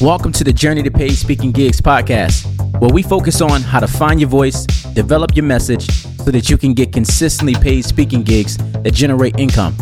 Welcome 0.00 0.32
to 0.32 0.44
the 0.44 0.52
Journey 0.54 0.82
to 0.84 0.90
Paid 0.90 1.12
Speaking 1.12 1.52
Gigs 1.52 1.78
podcast, 1.78 2.46
where 2.80 2.90
we 2.90 3.02
focus 3.02 3.42
on 3.42 3.60
how 3.60 3.80
to 3.80 3.86
find 3.86 4.18
your 4.18 4.30
voice, 4.30 4.64
develop 4.94 5.36
your 5.36 5.44
message, 5.44 5.90
so 5.90 6.30
that 6.30 6.48
you 6.48 6.56
can 6.56 6.72
get 6.72 6.90
consistently 6.90 7.54
paid 7.54 7.84
speaking 7.84 8.22
gigs 8.22 8.56
that 8.56 8.94
generate 8.94 9.38
income. 9.38 9.76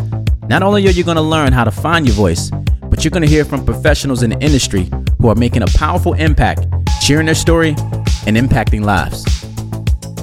Not 0.48 0.64
only 0.64 0.88
are 0.88 0.90
you 0.90 1.04
going 1.04 1.18
to 1.18 1.22
learn 1.22 1.52
how 1.52 1.62
to 1.62 1.70
find 1.70 2.04
your 2.04 2.16
voice, 2.16 2.50
but 2.90 3.04
you're 3.04 3.12
going 3.12 3.22
to 3.22 3.28
hear 3.28 3.44
from 3.44 3.64
professionals 3.64 4.24
in 4.24 4.30
the 4.30 4.40
industry 4.40 4.90
who 5.20 5.28
are 5.28 5.36
making 5.36 5.62
a 5.62 5.68
powerful 5.68 6.14
impact, 6.14 6.66
sharing 7.00 7.26
their 7.26 7.36
story, 7.36 7.76
and 8.26 8.36
impacting 8.36 8.82
lives. 8.82 9.24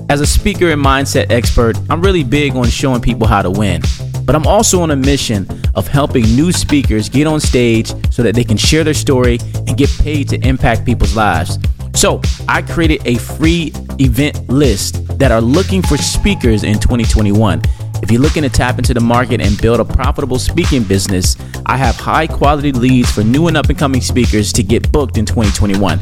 As 0.09 0.19
a 0.19 0.27
speaker 0.27 0.71
and 0.71 0.83
mindset 0.83 1.31
expert, 1.31 1.77
I'm 1.89 2.01
really 2.01 2.25
big 2.25 2.53
on 2.57 2.67
showing 2.67 2.99
people 2.99 3.29
how 3.29 3.41
to 3.41 3.49
win. 3.49 3.81
But 4.25 4.35
I'm 4.35 4.47
also 4.47 4.81
on 4.81 4.91
a 4.91 4.95
mission 4.95 5.47
of 5.75 5.87
helping 5.87 6.23
new 6.35 6.51
speakers 6.51 7.09
get 7.09 7.27
on 7.27 7.39
stage 7.39 7.93
so 8.11 8.23
that 8.23 8.35
they 8.35 8.43
can 8.43 8.57
share 8.57 8.83
their 8.83 8.93
story 8.93 9.39
and 9.67 9.77
get 9.77 9.89
paid 9.99 10.29
to 10.29 10.47
impact 10.47 10.85
people's 10.85 11.15
lives. 11.15 11.59
So 11.93 12.21
I 12.47 12.61
created 12.61 13.05
a 13.05 13.15
free 13.15 13.71
event 13.99 14.49
list 14.49 15.17
that 15.19 15.31
are 15.31 15.41
looking 15.41 15.81
for 15.81 15.97
speakers 15.97 16.63
in 16.63 16.79
2021. 16.79 17.61
If 18.03 18.11
you're 18.11 18.21
looking 18.21 18.43
to 18.43 18.49
tap 18.49 18.77
into 18.77 18.93
the 18.93 18.99
market 18.99 19.39
and 19.39 19.59
build 19.61 19.79
a 19.79 19.85
profitable 19.85 20.37
speaking 20.37 20.83
business, 20.83 21.37
I 21.65 21.77
have 21.77 21.95
high 21.95 22.27
quality 22.27 22.71
leads 22.71 23.11
for 23.11 23.23
new 23.23 23.47
and 23.47 23.55
up 23.55 23.69
and 23.69 23.77
coming 23.77 24.01
speakers 24.01 24.51
to 24.53 24.63
get 24.63 24.91
booked 24.91 25.17
in 25.17 25.25
2021. 25.25 25.99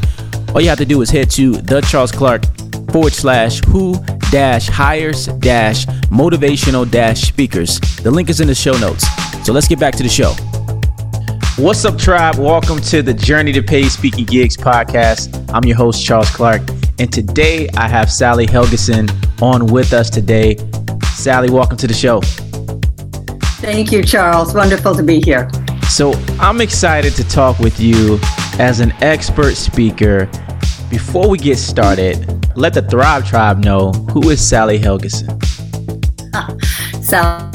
All 0.54 0.60
you 0.60 0.68
have 0.68 0.78
to 0.78 0.84
do 0.84 1.00
is 1.02 1.10
head 1.10 1.30
to 1.32 1.52
the 1.52 1.80
Charles 1.82 2.12
Clark 2.12 2.42
forward 2.90 3.12
slash 3.12 3.60
who 3.64 3.94
dash 4.34 4.66
hires 4.66 5.26
dash 5.38 5.86
motivational 6.10 6.90
dash 6.90 7.20
speakers. 7.20 7.78
The 8.02 8.10
link 8.10 8.28
is 8.28 8.40
in 8.40 8.48
the 8.48 8.54
show 8.56 8.76
notes. 8.78 9.06
So 9.46 9.52
let's 9.52 9.68
get 9.68 9.78
back 9.78 9.94
to 9.94 10.02
the 10.02 10.08
show. 10.08 10.32
What's 11.56 11.84
up, 11.84 11.96
tribe? 11.96 12.38
Welcome 12.38 12.80
to 12.80 13.00
the 13.00 13.14
Journey 13.14 13.52
to 13.52 13.62
Pay 13.62 13.84
Speaking 13.84 14.24
Gigs 14.24 14.56
podcast. 14.56 15.48
I'm 15.54 15.62
your 15.62 15.76
host, 15.76 16.04
Charles 16.04 16.30
Clark, 16.30 16.62
and 16.98 17.12
today 17.12 17.68
I 17.76 17.86
have 17.86 18.10
Sally 18.10 18.44
Helgesen 18.44 19.08
on 19.40 19.68
with 19.68 19.92
us 19.92 20.10
today. 20.10 20.56
Sally, 21.12 21.48
welcome 21.48 21.76
to 21.76 21.86
the 21.86 21.94
show. 21.94 22.20
Thank 23.60 23.92
you, 23.92 24.02
Charles. 24.02 24.52
Wonderful 24.52 24.96
to 24.96 25.04
be 25.04 25.20
here. 25.20 25.48
So, 25.88 26.12
I'm 26.40 26.60
excited 26.60 27.14
to 27.14 27.28
talk 27.28 27.60
with 27.60 27.78
you 27.78 28.18
as 28.58 28.80
an 28.80 28.90
expert 29.00 29.54
speaker. 29.54 30.28
Before 30.90 31.28
we 31.28 31.38
get 31.38 31.58
started, 31.58 32.56
let 32.56 32.74
the 32.74 32.82
Thrive 32.82 33.28
Tribe 33.28 33.64
know 33.64 33.92
who 33.92 34.30
is 34.30 34.46
Sally 34.46 34.78
Helgesen. 34.78 35.42
Sally. 37.02 37.50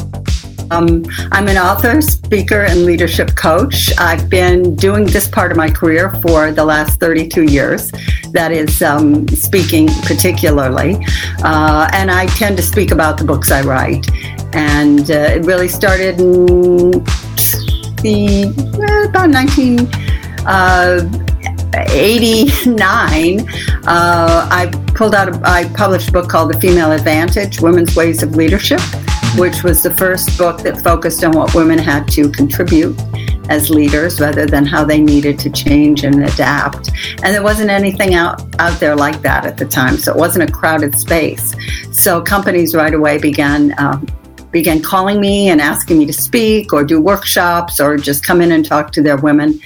Um, 0.72 1.04
I'm 1.32 1.48
an 1.48 1.58
author, 1.58 2.00
speaker, 2.00 2.62
and 2.62 2.86
leadership 2.86 3.36
coach. 3.36 3.90
I've 3.98 4.30
been 4.30 4.76
doing 4.76 5.06
this 5.06 5.28
part 5.28 5.52
of 5.52 5.58
my 5.58 5.70
career 5.70 6.14
for 6.22 6.52
the 6.52 6.64
last 6.64 7.00
32 7.00 7.44
years. 7.44 7.92
That 8.34 8.52
is 8.52 8.82
um, 8.84 9.28
speaking 9.30 9.88
particularly. 10.04 10.98
Uh, 11.44 11.90
and 11.94 12.12
I 12.12 12.28
tend 12.28 12.58
to 12.58 12.64
speak 12.64 12.92
about 12.92 13.18
the 13.18 13.24
books 13.24 13.52
I 13.52 13.62
write. 13.62 14.06
And 14.54 15.10
uh, 15.10 15.38
it 15.38 15.46
really 15.46 15.70
started 15.70 16.20
in 16.20 16.92
the 18.04 18.54
uh, 18.78 19.10
about 19.10 19.30
19. 19.32 19.88
Uh, 21.74 21.86
89, 21.90 23.48
uh, 23.86 24.48
I 24.52 24.72
pulled 24.96 25.14
out, 25.14 25.30
a, 25.30 25.42
I 25.44 25.72
published 25.76 26.10
a 26.10 26.12
book 26.12 26.28
called 26.28 26.52
The 26.52 26.60
Female 26.60 26.92
Advantage 26.92 27.62
Women's 27.62 27.96
Ways 27.96 28.24
of 28.24 28.36
Leadership, 28.36 28.82
which 29.38 29.64
was 29.64 29.84
the 29.84 29.94
first 29.94 30.36
book 30.38 30.62
that 30.62 30.82
focused 30.82 31.24
on 31.24 31.34
what 31.34 31.54
women 31.54 31.78
had 31.78 32.08
to 32.10 32.30
contribute 32.32 33.00
as 33.50 33.70
leaders 33.70 34.20
rather 34.20 34.46
than 34.46 34.66
how 34.66 34.84
they 34.84 35.00
needed 35.00 35.38
to 35.40 35.50
change 35.50 36.04
and 36.04 36.24
adapt. 36.24 36.90
And 37.24 37.34
there 37.34 37.44
wasn't 37.44 37.70
anything 37.70 38.16
out, 38.16 38.42
out 38.60 38.80
there 38.80 38.96
like 38.96 39.22
that 39.22 39.46
at 39.46 39.58
the 39.58 39.66
time, 39.66 39.98
so 39.98 40.12
it 40.12 40.18
wasn't 40.18 40.50
a 40.50 40.52
crowded 40.52 40.98
space. 40.98 41.56
So 41.92 42.22
companies 42.22 42.74
right 42.74 42.94
away 42.94 43.20
began. 43.20 43.76
Um, 43.78 44.08
began 44.52 44.82
calling 44.82 45.20
me 45.20 45.50
and 45.50 45.62
asking 45.62 45.98
me 45.98 46.06
to 46.06 46.14
speak 46.14 46.74
or 46.74 46.84
do 46.84 47.00
workshops 47.00 47.80
or 47.80 47.98
just 47.98 48.26
come 48.26 48.42
in 48.42 48.52
and 48.52 48.66
talk 48.66 48.92
to 48.92 49.02
their 49.02 49.18
women. 49.18 49.60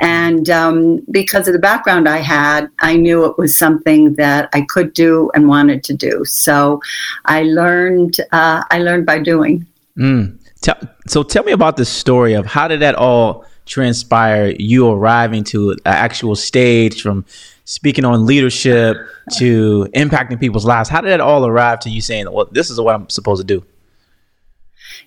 And 0.00 0.50
um, 0.50 1.02
because 1.10 1.46
of 1.46 1.52
the 1.52 1.60
background 1.60 2.08
I 2.08 2.18
had, 2.18 2.68
I 2.80 2.96
knew 2.96 3.24
it 3.24 3.38
was 3.38 3.56
something 3.56 4.14
that 4.14 4.48
I 4.52 4.62
could 4.62 4.92
do 4.92 5.30
and 5.34 5.48
wanted 5.48 5.84
to 5.84 5.94
do. 5.94 6.24
So 6.24 6.80
I 7.24 7.42
learned. 7.44 8.16
Uh, 8.32 8.64
I 8.70 8.78
learned 8.78 9.06
by 9.06 9.20
doing. 9.20 9.66
Mm. 9.96 10.38
Tell, 10.60 10.76
so 11.06 11.22
tell 11.22 11.44
me 11.44 11.52
about 11.52 11.76
the 11.76 11.84
story 11.84 12.32
of 12.32 12.46
how 12.46 12.68
did 12.68 12.80
that 12.80 12.94
all 12.94 13.44
transpire? 13.66 14.54
You 14.58 14.88
arriving 14.88 15.44
to 15.44 15.70
an 15.72 15.78
actual 15.84 16.34
stage 16.36 17.02
from 17.02 17.24
speaking 17.66 18.04
on 18.04 18.26
leadership 18.26 18.96
to 19.38 19.86
impacting 19.94 20.40
people's 20.40 20.64
lives. 20.64 20.88
How 20.88 21.00
did 21.00 21.10
that 21.10 21.20
all 21.20 21.46
arrive 21.46 21.80
to 21.80 21.90
you 21.90 22.00
saying, 22.00 22.30
"Well, 22.30 22.48
this 22.50 22.70
is 22.70 22.80
what 22.80 22.94
I'm 22.94 23.08
supposed 23.08 23.46
to 23.46 23.46
do"? 23.46 23.64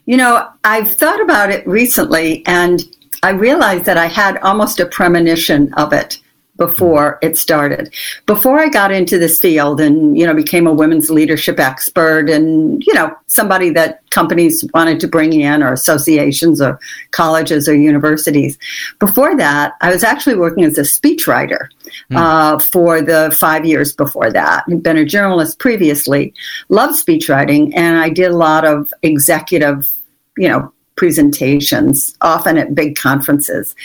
You 0.05 0.17
know, 0.17 0.49
I've 0.63 0.91
thought 0.91 1.21
about 1.21 1.49
it 1.49 1.67
recently 1.67 2.45
and 2.45 2.81
I 3.23 3.31
realized 3.31 3.85
that 3.85 3.97
I 3.97 4.07
had 4.07 4.37
almost 4.37 4.79
a 4.79 4.85
premonition 4.85 5.73
of 5.73 5.93
it 5.93 6.19
before 6.57 7.19
it 7.21 7.37
started. 7.37 7.93
Before 8.25 8.59
I 8.59 8.69
got 8.69 8.91
into 8.91 9.17
this 9.17 9.39
field 9.39 9.79
and, 9.79 10.17
you 10.17 10.25
know, 10.25 10.33
became 10.33 10.67
a 10.67 10.73
women's 10.73 11.09
leadership 11.09 11.59
expert 11.59 12.29
and, 12.29 12.83
you 12.85 12.93
know, 12.93 13.15
somebody 13.27 13.69
that 13.71 14.01
companies 14.09 14.65
wanted 14.73 14.99
to 14.99 15.07
bring 15.07 15.33
in 15.33 15.63
or 15.63 15.71
associations 15.71 16.61
or 16.61 16.79
colleges 17.11 17.69
or 17.69 17.75
universities. 17.75 18.57
Before 18.99 19.35
that, 19.37 19.73
I 19.81 19.91
was 19.91 20.03
actually 20.03 20.37
working 20.37 20.63
as 20.63 20.77
a 20.77 20.81
speechwriter 20.81 21.67
mm. 22.11 22.17
uh, 22.17 22.59
for 22.59 23.01
the 23.01 23.35
five 23.39 23.65
years 23.65 23.93
before 23.93 24.31
that. 24.31 24.63
I'd 24.69 24.83
been 24.83 24.97
a 24.97 25.05
journalist 25.05 25.59
previously, 25.59 26.33
loved 26.69 26.95
speechwriting, 26.95 27.73
and 27.75 27.97
I 27.97 28.09
did 28.09 28.31
a 28.31 28.37
lot 28.37 28.65
of 28.65 28.91
executive, 29.03 29.91
you 30.37 30.49
know, 30.49 30.73
presentations, 30.97 32.15
often 32.21 32.57
at 32.57 32.75
big 32.75 32.97
conferences. 32.97 33.75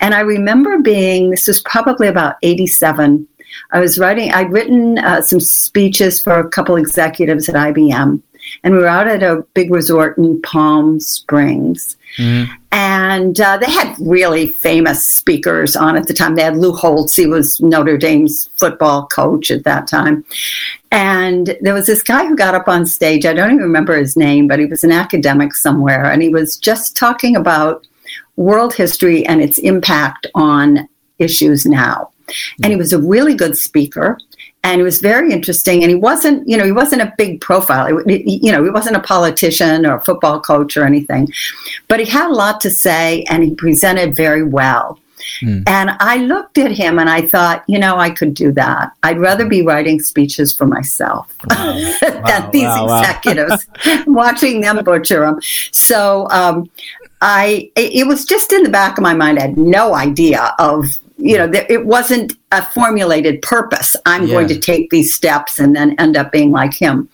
And 0.00 0.14
I 0.14 0.20
remember 0.20 0.78
being, 0.78 1.30
this 1.30 1.46
was 1.46 1.60
probably 1.60 2.08
about 2.08 2.36
87. 2.42 3.28
I 3.72 3.80
was 3.80 3.98
writing, 3.98 4.32
I'd 4.32 4.50
written 4.50 4.98
uh, 4.98 5.20
some 5.20 5.40
speeches 5.40 6.20
for 6.20 6.38
a 6.38 6.48
couple 6.48 6.76
executives 6.76 7.48
at 7.48 7.54
IBM. 7.54 8.22
And 8.64 8.74
we 8.74 8.80
were 8.80 8.86
out 8.86 9.06
at 9.06 9.22
a 9.22 9.44
big 9.54 9.70
resort 9.70 10.16
in 10.18 10.40
Palm 10.42 10.98
Springs. 11.00 11.96
Mm-hmm. 12.16 12.52
And 12.72 13.01
uh, 13.40 13.56
they 13.58 13.70
had 13.70 13.94
really 14.00 14.48
famous 14.48 15.06
speakers 15.06 15.76
on 15.76 15.96
at 15.96 16.06
the 16.06 16.14
time. 16.14 16.34
They 16.34 16.42
had 16.42 16.56
Lou 16.56 16.72
Holtz, 16.72 17.16
he 17.16 17.26
was 17.26 17.60
Notre 17.60 17.96
Dame's 17.96 18.48
football 18.56 19.06
coach 19.06 19.50
at 19.50 19.64
that 19.64 19.86
time. 19.86 20.24
And 20.90 21.56
there 21.60 21.74
was 21.74 21.86
this 21.86 22.02
guy 22.02 22.26
who 22.26 22.36
got 22.36 22.54
up 22.54 22.68
on 22.68 22.86
stage. 22.86 23.24
I 23.24 23.32
don't 23.32 23.52
even 23.52 23.62
remember 23.62 23.96
his 23.96 24.16
name, 24.16 24.46
but 24.46 24.58
he 24.58 24.66
was 24.66 24.84
an 24.84 24.92
academic 24.92 25.54
somewhere. 25.54 26.04
And 26.04 26.22
he 26.22 26.28
was 26.28 26.56
just 26.56 26.96
talking 26.96 27.34
about 27.34 27.86
world 28.36 28.74
history 28.74 29.24
and 29.26 29.40
its 29.40 29.58
impact 29.58 30.26
on 30.34 30.88
issues 31.18 31.64
now. 31.64 32.10
And 32.62 32.72
he 32.72 32.76
was 32.76 32.92
a 32.92 33.00
really 33.00 33.34
good 33.34 33.56
speaker 33.56 34.18
and 34.64 34.80
it 34.80 34.84
was 34.84 35.00
very 35.00 35.32
interesting. 35.32 35.82
And 35.82 35.90
he 35.90 35.96
wasn't 35.96 36.46
you 36.48 36.56
know 36.56 36.64
he 36.64 36.72
wasn't 36.72 37.02
a 37.02 37.12
big 37.18 37.40
profile. 37.40 37.88
You 38.08 38.52
know 38.52 38.64
he 38.64 38.70
wasn't 38.70 38.96
a 38.96 39.00
politician 39.00 39.86
or 39.86 39.96
a 39.96 40.00
football 40.00 40.40
coach 40.40 40.76
or 40.76 40.84
anything. 40.84 41.28
But 41.88 42.00
he 42.00 42.06
had 42.06 42.30
a 42.30 42.34
lot 42.34 42.60
to 42.62 42.70
say 42.70 43.24
and 43.24 43.42
he 43.42 43.54
presented 43.54 44.14
very 44.14 44.42
well. 44.42 44.98
Mm. 45.40 45.62
and 45.68 45.90
i 46.00 46.16
looked 46.16 46.58
at 46.58 46.72
him 46.72 46.98
and 46.98 47.08
i 47.08 47.22
thought 47.22 47.62
you 47.68 47.78
know 47.78 47.96
i 47.96 48.10
could 48.10 48.34
do 48.34 48.50
that. 48.52 48.90
I'd 49.04 49.20
rather 49.20 49.46
be 49.46 49.62
writing 49.62 50.00
speeches 50.00 50.52
for 50.52 50.66
myself 50.66 51.32
wow. 51.48 51.74
than 52.00 52.22
wow, 52.22 52.50
these 52.52 52.64
wow, 52.64 52.98
executives 52.98 53.66
watching 54.08 54.62
them 54.62 54.82
butcher 54.82 55.20
them 55.20 55.38
so 55.70 56.26
um, 56.30 56.68
I 57.22 57.70
it 57.76 58.06
was 58.08 58.24
just 58.24 58.52
in 58.52 58.64
the 58.64 58.68
back 58.68 58.98
of 58.98 59.02
my 59.02 59.14
mind. 59.14 59.38
I 59.38 59.42
had 59.42 59.56
no 59.56 59.94
idea 59.94 60.54
of 60.58 60.86
you 61.24 61.38
know, 61.38 61.48
it 61.52 61.86
wasn't 61.86 62.32
a 62.50 62.66
formulated 62.66 63.40
purpose. 63.42 63.94
I'm 64.06 64.26
yeah. 64.26 64.34
going 64.34 64.48
to 64.48 64.58
take 64.58 64.90
these 64.90 65.14
steps 65.14 65.60
and 65.60 65.76
then 65.76 65.94
end 66.00 66.16
up 66.16 66.32
being 66.32 66.50
like 66.50 66.74
him. 66.74 67.08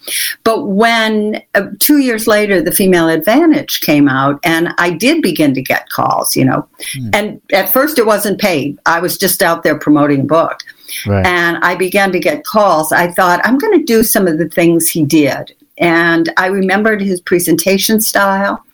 But 0.44 0.69
when 0.69 1.43
uh, 1.55 1.66
two 1.78 1.99
years 1.99 2.26
later, 2.26 2.62
the 2.62 2.72
female 2.72 3.10
advantage 3.10 3.82
came 3.82 4.08
out, 4.08 4.40
and 4.44 4.70
I 4.78 4.90
did 4.90 5.20
begin 5.20 5.52
to 5.55 5.60
get 5.60 5.90
calls, 5.90 6.34
you 6.34 6.46
know, 6.46 6.66
mm. 6.96 7.10
and 7.14 7.40
at 7.52 7.70
first 7.70 7.99
it 7.99 8.06
wasn't 8.06 8.40
paid. 8.40 8.78
I 8.87 8.99
was 8.99 9.19
just 9.19 9.43
out 9.43 9.62
there 9.62 9.78
promoting 9.78 10.22
a 10.22 10.25
book. 10.25 10.60
Right. 11.06 11.26
And 11.26 11.58
I 11.58 11.75
began 11.75 12.12
to 12.12 12.19
get 12.19 12.44
calls. 12.44 12.93
I 12.93 13.10
thought, 13.12 13.43
I'm 13.44 13.58
going 13.58 13.78
to 13.78 13.84
do 13.84 14.02
some 14.02 14.26
of 14.26 14.38
the 14.38 14.49
things 14.49 14.88
he 14.88 15.05
did. 15.05 15.55
And 15.81 16.33
I 16.37 16.47
remembered 16.47 17.01
his 17.01 17.21
presentation 17.21 18.01
style. 18.01 18.65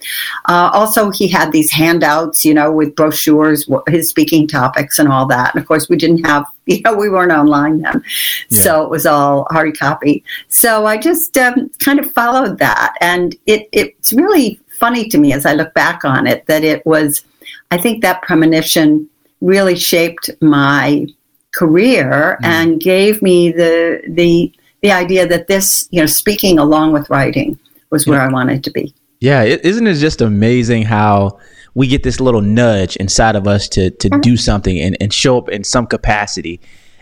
Uh, 0.47 0.71
also, 0.73 1.11
he 1.11 1.29
had 1.29 1.53
these 1.53 1.71
handouts, 1.71 2.45
you 2.45 2.55
know, 2.55 2.73
with 2.73 2.95
brochures, 2.95 3.69
his 3.89 4.09
speaking 4.09 4.47
topics, 4.47 4.99
and 4.99 5.09
all 5.09 5.27
that. 5.27 5.55
And 5.55 5.63
of 5.63 5.69
course, 5.69 5.89
we 5.89 5.97
didn't 5.97 6.25
have, 6.25 6.47
you 6.67 6.81
know, 6.83 6.95
we 6.95 7.09
weren't 7.09 7.33
online 7.33 7.83
then. 7.83 8.03
Yeah. 8.49 8.61
So 8.61 8.83
it 8.83 8.91
was 8.91 9.07
all 9.07 9.47
hard 9.51 9.79
copy. 9.79 10.25
So 10.49 10.87
I 10.87 10.97
just 10.97 11.37
um, 11.37 11.71
kind 11.79 11.99
of 11.99 12.11
followed 12.13 12.59
that. 12.59 12.95
And 13.01 13.37
it, 13.47 13.69
it's 13.73 14.13
really 14.13 14.61
funny 14.69 15.09
to 15.09 15.19
me 15.19 15.33
as 15.33 15.47
I 15.47 15.55
look 15.55 15.73
back 15.75 16.05
on 16.05 16.27
it 16.27 16.47
that 16.47 16.65
it 16.65 16.85
was, 16.85 17.23
I 17.71 17.79
think 17.79 18.03
that 18.03 18.23
premonition 18.23 19.09
really 19.41 19.77
shaped 19.77 20.31
my 20.41 21.07
career 21.55 22.39
mm. 22.43 22.47
and 22.47 22.81
gave 22.81 23.23
me 23.23 23.53
the 23.53 24.03
the 24.09 24.53
the 24.85 24.93
idea 24.93 25.27
that 25.27 25.47
this, 25.47 25.89
you 25.91 25.99
know, 25.99 26.05
speaking 26.07 26.59
along 26.59 26.93
with 26.93 27.09
writing 27.09 27.59
was 27.89 28.07
where 28.07 28.19
yeah. 28.19 28.27
I 28.27 28.31
wanted 28.31 28.63
to 28.65 28.71
be. 28.71 28.95
Yeah, 29.19 29.43
isn't 29.43 29.87
it 29.87 29.95
just 29.95 30.21
amazing 30.21 30.83
how 30.83 31.39
we 31.73 31.87
get 31.87 32.03
this 32.03 32.21
little 32.21 32.43
nudge 32.43 32.95
inside 32.97 33.35
of 33.35 33.49
us 33.49 33.67
to 33.71 33.91
to 33.91 34.09
uh-huh. 34.09 34.21
do 34.21 34.37
something 34.37 34.79
and, 34.79 34.95
and 35.01 35.11
show 35.11 35.39
up 35.39 35.49
in 35.49 35.65
some 35.65 35.87
capacity. 35.87 36.61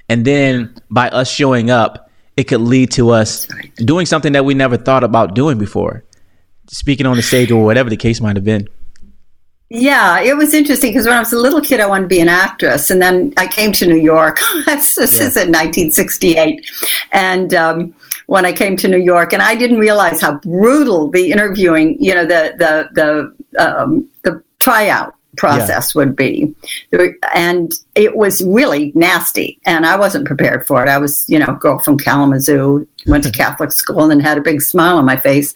And 0.09 0.25
then 0.25 0.73
by 0.91 1.09
us 1.09 1.29
showing 1.29 1.71
up, 1.71 2.09
it 2.37 2.45
could 2.45 2.61
lead 2.61 2.93
to 2.93 3.11
us 3.11 3.49
doing 3.79 4.07
something 4.07 4.33
that 4.35 4.45
we 4.45 4.55
never 4.55 4.77
thought 4.77 5.03
about 5.03 5.35
doing 5.35 5.59
before. 5.59 6.05
Speaking 6.69 7.07
on 7.07 7.17
the 7.17 7.23
stage 7.23 7.51
or 7.51 7.65
whatever 7.65 7.91
the 7.91 7.97
case 7.97 8.21
might 8.21 8.37
have 8.37 8.45
been. 8.45 8.69
Yeah, 9.75 10.21
it 10.21 10.37
was 10.37 10.53
interesting 10.53 10.91
because 10.91 11.07
when 11.07 11.17
I 11.17 11.21
was 11.21 11.33
a 11.33 11.39
little 11.39 11.63
kid, 11.63 11.81
I 11.81 11.87
wanted 11.87 12.03
to 12.03 12.09
be 12.09 12.21
an 12.21 12.29
actress, 12.29 12.91
and 12.91 13.01
then 13.01 13.33
I 13.39 13.47
came 13.47 13.73
to 13.73 13.87
New 13.87 13.97
York. 13.97 14.39
this 14.67 14.99
yeah. 14.99 15.05
is 15.05 15.37
in 15.37 15.49
1968, 15.49 16.71
and 17.13 17.55
um, 17.55 17.95
when 18.27 18.45
I 18.45 18.53
came 18.53 18.77
to 18.77 18.89
New 18.89 18.99
York, 18.99 19.33
and 19.33 19.41
I 19.41 19.55
didn't 19.55 19.79
realize 19.79 20.21
how 20.21 20.35
brutal 20.35 21.11
the 21.11 21.33
interviewing, 21.33 21.97
you 21.99 22.15
know, 22.15 22.27
the 22.27 22.55
the 22.59 23.35
the 23.57 23.65
um, 23.67 24.07
the 24.25 24.43
tryout 24.59 25.15
process 25.37 25.95
yeah. 25.95 25.99
would 25.99 26.17
be. 26.17 26.55
And 27.35 27.73
it 27.95 28.17
was 28.17 28.43
really 28.43 28.93
nasty. 28.95 29.59
And 29.65 29.87
I 29.87 29.97
wasn't 29.97 30.27
prepared 30.27 30.67
for 30.67 30.83
it. 30.83 30.89
I 30.89 30.99
was, 30.99 31.29
you 31.29 31.39
know, 31.39 31.55
girl 31.55 31.79
from 31.79 31.99
Kalamazoo, 31.99 32.87
went 33.07 33.25
to 33.25 33.31
Catholic 33.43 33.73
school 33.73 34.11
and 34.11 34.23
had 34.23 34.39
a 34.39 34.43
big 34.43 34.61
smile 34.61 34.99
on 34.99 35.05
my 35.05 35.17
face. 35.17 35.55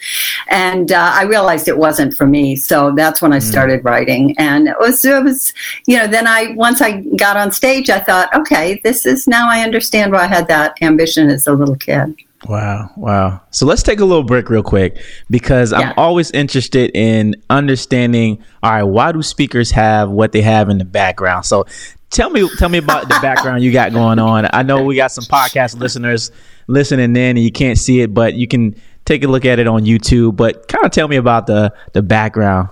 And 0.48 0.92
uh, 0.92 1.10
I 1.14 1.24
realized 1.24 1.68
it 1.68 1.78
wasn't 1.78 2.14
for 2.14 2.26
me. 2.26 2.56
So 2.56 2.92
that's 2.94 3.20
when 3.20 3.32
I 3.32 3.38
mm. 3.38 3.42
started 3.42 3.82
mm. 3.82 3.84
writing. 3.84 4.34
And 4.38 4.68
it 4.68 4.76
was, 4.78 5.04
it 5.04 5.22
was, 5.22 5.52
you 5.86 5.96
know, 5.96 6.06
then 6.06 6.26
I, 6.26 6.52
once 6.52 6.80
I 6.80 7.02
got 7.16 7.36
on 7.36 7.52
stage, 7.52 7.90
I 7.90 8.00
thought, 8.00 8.34
okay, 8.34 8.80
this 8.82 9.04
is 9.06 9.26
now 9.26 9.48
I 9.50 9.60
understand 9.60 10.12
why 10.12 10.24
I 10.24 10.26
had 10.26 10.48
that 10.48 10.80
ambition 10.82 11.28
as 11.28 11.46
a 11.46 11.52
little 11.52 11.76
kid. 11.76 12.16
Wow, 12.48 12.90
wow. 12.96 13.40
So 13.50 13.66
let's 13.66 13.82
take 13.82 13.98
a 14.00 14.04
little 14.04 14.22
break 14.22 14.48
real 14.48 14.62
quick 14.62 15.02
because 15.28 15.72
yeah. 15.72 15.78
I'm 15.78 15.94
always 15.96 16.30
interested 16.30 16.90
in 16.94 17.34
understanding 17.50 18.42
all 18.62 18.70
right, 18.70 18.82
why 18.82 19.12
do 19.12 19.22
speakers 19.22 19.70
have 19.72 20.10
what 20.10 20.32
they 20.32 20.42
have 20.42 20.68
in 20.68 20.78
the 20.78 20.84
background? 20.84 21.44
So 21.44 21.66
tell 22.10 22.30
me 22.30 22.48
tell 22.58 22.68
me 22.68 22.78
about 22.78 23.08
the 23.08 23.18
background 23.22 23.62
you 23.62 23.72
got 23.72 23.92
going 23.92 24.18
on. 24.18 24.48
I 24.52 24.62
know 24.62 24.82
we 24.84 24.96
got 24.96 25.12
some 25.12 25.24
podcast 25.24 25.78
listeners 25.78 26.30
listening 26.68 27.16
in 27.16 27.36
and 27.36 27.38
you 27.38 27.52
can't 27.52 27.78
see 27.78 28.00
it, 28.00 28.14
but 28.14 28.34
you 28.34 28.46
can 28.46 28.76
take 29.04 29.24
a 29.24 29.28
look 29.28 29.44
at 29.44 29.58
it 29.58 29.66
on 29.66 29.84
YouTube, 29.84 30.36
but 30.36 30.68
kind 30.68 30.84
of 30.84 30.92
tell 30.92 31.08
me 31.08 31.16
about 31.16 31.46
the 31.46 31.72
the 31.94 32.02
background. 32.02 32.68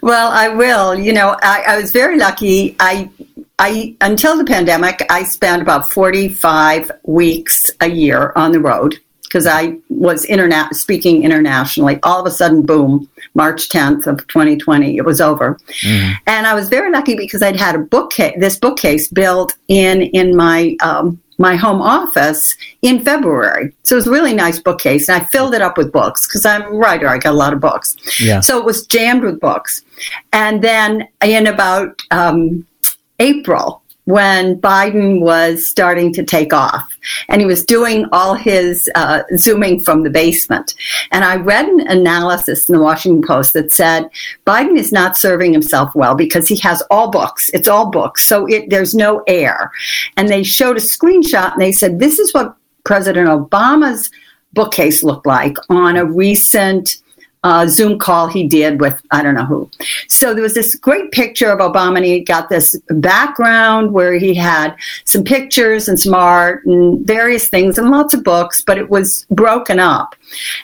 Well, 0.00 0.30
I 0.32 0.48
will. 0.48 0.94
You 0.94 1.12
know, 1.12 1.36
I, 1.42 1.64
I 1.68 1.76
was 1.80 1.92
very 1.92 2.18
lucky. 2.18 2.76
I 2.80 3.10
I 3.60 3.94
until 4.00 4.38
the 4.38 4.44
pandemic, 4.44 5.04
I 5.10 5.22
spent 5.22 5.60
about 5.60 5.92
45 5.92 6.90
weeks 7.04 7.70
a 7.80 7.88
year 7.88 8.32
on 8.34 8.52
the 8.52 8.60
road 8.60 8.98
because 9.24 9.46
I 9.46 9.76
was 9.90 10.24
interna- 10.26 10.72
speaking 10.72 11.22
internationally. 11.24 12.00
All 12.02 12.20
of 12.20 12.26
a 12.26 12.30
sudden, 12.30 12.62
boom, 12.62 13.08
March 13.34 13.68
10th 13.68 14.06
of 14.06 14.26
2020, 14.26 14.96
it 14.96 15.04
was 15.04 15.20
over. 15.20 15.58
Mm. 15.82 16.14
And 16.26 16.46
I 16.46 16.54
was 16.54 16.68
very 16.70 16.90
lucky 16.90 17.14
because 17.14 17.42
I'd 17.42 17.54
had 17.54 17.76
a 17.76 17.78
bookcase, 17.78 18.34
this 18.40 18.58
bookcase 18.58 19.08
built 19.08 19.54
in 19.68 20.02
in 20.02 20.34
my 20.34 20.74
um, 20.82 21.20
my 21.36 21.54
home 21.54 21.82
office 21.82 22.56
in 22.80 23.04
February. 23.04 23.74
So 23.82 23.94
it 23.94 23.98
was 23.98 24.06
a 24.06 24.10
really 24.10 24.34
nice 24.34 24.58
bookcase, 24.58 25.08
and 25.08 25.22
I 25.22 25.26
filled 25.26 25.52
it 25.52 25.60
up 25.60 25.76
with 25.76 25.92
books 25.92 26.26
because 26.26 26.46
I'm 26.46 26.62
a 26.62 26.70
writer. 26.70 27.08
I 27.08 27.18
got 27.18 27.34
a 27.34 27.36
lot 27.36 27.52
of 27.52 27.60
books. 27.60 27.94
Yeah. 28.18 28.40
So 28.40 28.58
it 28.58 28.64
was 28.64 28.86
jammed 28.86 29.22
with 29.22 29.38
books. 29.38 29.82
And 30.32 30.62
then 30.64 31.08
in 31.22 31.46
about 31.46 32.00
um, 32.10 32.66
April 33.20 33.82
when 34.04 34.60
Biden 34.60 35.20
was 35.20 35.66
starting 35.66 36.12
to 36.14 36.24
take 36.24 36.52
off 36.52 36.92
and 37.28 37.40
he 37.40 37.46
was 37.46 37.64
doing 37.64 38.06
all 38.12 38.34
his 38.34 38.90
uh, 38.94 39.22
zooming 39.36 39.78
from 39.78 40.02
the 40.02 40.10
basement. 40.10 40.74
And 41.12 41.24
I 41.24 41.36
read 41.36 41.66
an 41.66 41.80
analysis 41.86 42.68
in 42.68 42.74
the 42.74 42.82
Washington 42.82 43.22
Post 43.24 43.52
that 43.52 43.70
said 43.70 44.10
Biden 44.46 44.76
is 44.76 44.90
not 44.90 45.16
serving 45.16 45.52
himself 45.52 45.94
well 45.94 46.14
because 46.14 46.48
he 46.48 46.56
has 46.56 46.82
all 46.90 47.10
books. 47.10 47.50
It's 47.50 47.68
all 47.68 47.90
books. 47.90 48.24
So 48.24 48.46
it, 48.46 48.70
there's 48.70 48.94
no 48.94 49.22
air. 49.26 49.70
And 50.16 50.28
they 50.28 50.42
showed 50.42 50.76
a 50.76 50.80
screenshot 50.80 51.52
and 51.52 51.60
they 51.60 51.72
said, 51.72 52.00
this 52.00 52.18
is 52.18 52.34
what 52.34 52.56
President 52.84 53.28
Obama's 53.28 54.10
bookcase 54.52 55.02
looked 55.02 55.26
like 55.26 55.56
on 55.68 55.96
a 55.96 56.04
recent 56.04 56.96
uh, 57.42 57.66
Zoom 57.66 57.98
call 57.98 58.28
he 58.28 58.46
did 58.46 58.80
with 58.80 59.00
I 59.10 59.22
don't 59.22 59.34
know 59.34 59.44
who. 59.44 59.70
So 60.08 60.34
there 60.34 60.42
was 60.42 60.54
this 60.54 60.74
great 60.74 61.10
picture 61.10 61.50
of 61.50 61.58
Obama, 61.58 61.96
and 61.96 62.04
he 62.04 62.20
got 62.20 62.48
this 62.48 62.76
background 62.88 63.92
where 63.92 64.14
he 64.14 64.34
had 64.34 64.76
some 65.04 65.24
pictures 65.24 65.88
and 65.88 65.98
some 65.98 66.14
art 66.14 66.64
and 66.66 67.06
various 67.06 67.48
things 67.48 67.78
and 67.78 67.90
lots 67.90 68.14
of 68.14 68.24
books, 68.24 68.62
but 68.62 68.78
it 68.78 68.90
was 68.90 69.26
broken 69.30 69.80
up. 69.80 70.14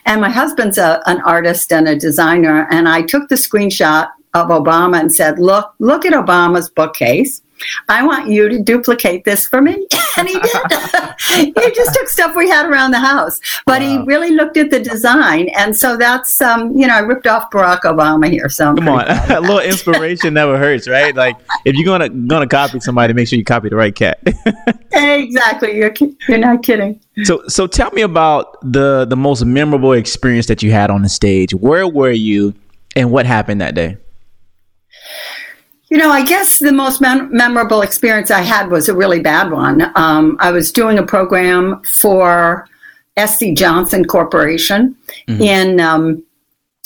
And 0.05 0.21
my 0.21 0.31
husband's 0.31 0.79
a, 0.79 1.03
an 1.07 1.21
artist 1.23 1.73
and 1.73 1.89
a 1.89 1.97
designer, 1.97 2.67
and 2.71 2.89
I 2.89 3.03
took 3.03 3.29
the 3.29 3.37
screenshot 3.37 4.11
of 4.35 4.49
Obama 4.49 5.01
and 5.01 5.13
said, 5.13 5.39
"Look, 5.39 5.75
look 5.79 6.05
at 6.05 6.13
Obama's 6.13 6.69
bookcase." 6.69 7.41
I 7.89 8.05
want 8.05 8.29
you 8.29 8.49
to 8.49 8.63
duplicate 8.63 9.25
this 9.25 9.47
for 9.47 9.61
me. 9.61 9.87
and 10.17 10.29
he 10.29 10.35
did. 10.39 11.55
he 11.57 11.71
just 11.73 11.95
took 11.95 12.09
stuff 12.09 12.37
we 12.37 12.49
had 12.49 12.67
around 12.67 12.91
the 12.91 12.99
house, 12.99 13.41
but 13.65 13.81
wow. 13.81 13.89
he 13.89 13.99
really 14.05 14.31
looked 14.31 14.57
at 14.57 14.71
the 14.71 14.81
design. 14.81 15.49
And 15.57 15.77
so 15.77 15.97
that's, 15.97 16.41
um, 16.41 16.77
you 16.77 16.87
know, 16.87 16.95
I 16.95 17.01
ripped 17.01 17.27
off 17.27 17.51
Barack 17.51 17.81
Obama 17.83 18.31
here. 18.31 18.49
So 18.49 18.75
come 18.75 18.89
on, 18.89 19.07
a 19.31 19.41
little 19.41 19.61
inspiration 19.61 20.35
never 20.35 20.59
hurts, 20.59 20.89
right? 20.89 21.15
Like 21.15 21.37
if 21.65 21.75
you're 21.77 21.87
gonna 21.87 22.09
gonna 22.09 22.47
copy 22.47 22.81
somebody, 22.81 23.13
make 23.13 23.29
sure 23.29 23.39
you 23.39 23.45
copy 23.45 23.69
the 23.69 23.77
right 23.77 23.95
cat. 23.95 24.21
exactly. 24.93 25.77
You're 25.77 25.95
you're 26.29 26.39
not 26.39 26.63
kidding. 26.63 27.01
So 27.25 27.43
so 27.49 27.67
tell 27.67 27.91
me 27.93 28.03
about 28.03 28.59
the 28.63 29.07
the 29.07 29.17
most 29.17 29.45
memorable 29.45 29.93
experience 29.93 30.47
that 30.47 30.63
you 30.63 30.71
had 30.73 30.91
on 30.91 31.03
the 31.03 31.09
stage. 31.09 31.55
Where 31.55 31.87
were 31.87 32.11
you, 32.11 32.55
and 32.95 33.11
what 33.11 33.27
happened 33.27 33.61
that 33.61 33.75
day? 33.75 33.99
You 35.97 36.03
know, 36.03 36.11
I 36.11 36.27
guess 36.27 36.59
the 36.59 36.73
most 36.73 37.01
mem- 37.01 37.35
memorable 37.35 37.81
experience 37.81 38.31
I 38.31 38.43
had 38.43 38.71
was 38.71 38.91
a 38.91 38.95
really 38.95 39.21
bad 39.21 39.51
one. 39.51 39.91
Um, 39.97 40.37
I 40.41 40.51
was 40.51 40.71
doing 40.71 40.99
a 40.99 41.03
program 41.03 41.81
for 41.85 42.69
SC 43.19 43.55
Johnson 43.55 44.05
Corporation 44.05 44.95
mm-hmm. 45.27 45.41
in, 45.41 45.81
um, 45.81 46.23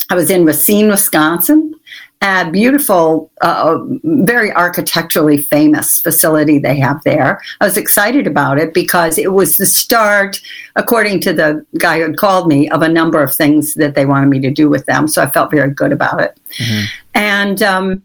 I 0.09 0.15
was 0.15 0.29
in 0.29 0.45
Racine, 0.45 0.87
Wisconsin, 0.87 1.75
a 2.21 2.49
beautiful, 2.49 3.29
uh, 3.41 3.79
very 4.05 4.49
architecturally 4.53 5.41
famous 5.41 5.99
facility 5.99 6.57
they 6.57 6.77
have 6.77 7.03
there. 7.03 7.41
I 7.59 7.65
was 7.65 7.75
excited 7.75 8.27
about 8.27 8.59
it 8.59 8.73
because 8.73 9.17
it 9.17 9.33
was 9.33 9.57
the 9.57 9.65
start, 9.65 10.39
according 10.77 11.19
to 11.19 11.33
the 11.33 11.65
guy 11.79 11.97
who 11.97 12.03
had 12.03 12.15
called 12.15 12.47
me, 12.47 12.69
of 12.69 12.81
a 12.81 12.87
number 12.87 13.21
of 13.21 13.35
things 13.35 13.73
that 13.73 13.93
they 13.93 14.05
wanted 14.05 14.29
me 14.29 14.39
to 14.39 14.51
do 14.51 14.69
with 14.69 14.85
them. 14.85 15.09
So 15.09 15.21
I 15.21 15.29
felt 15.29 15.51
very 15.51 15.73
good 15.73 15.91
about 15.91 16.21
it. 16.21 16.39
Mm-hmm. 16.59 16.85
And, 17.13 17.61
um, 17.61 18.03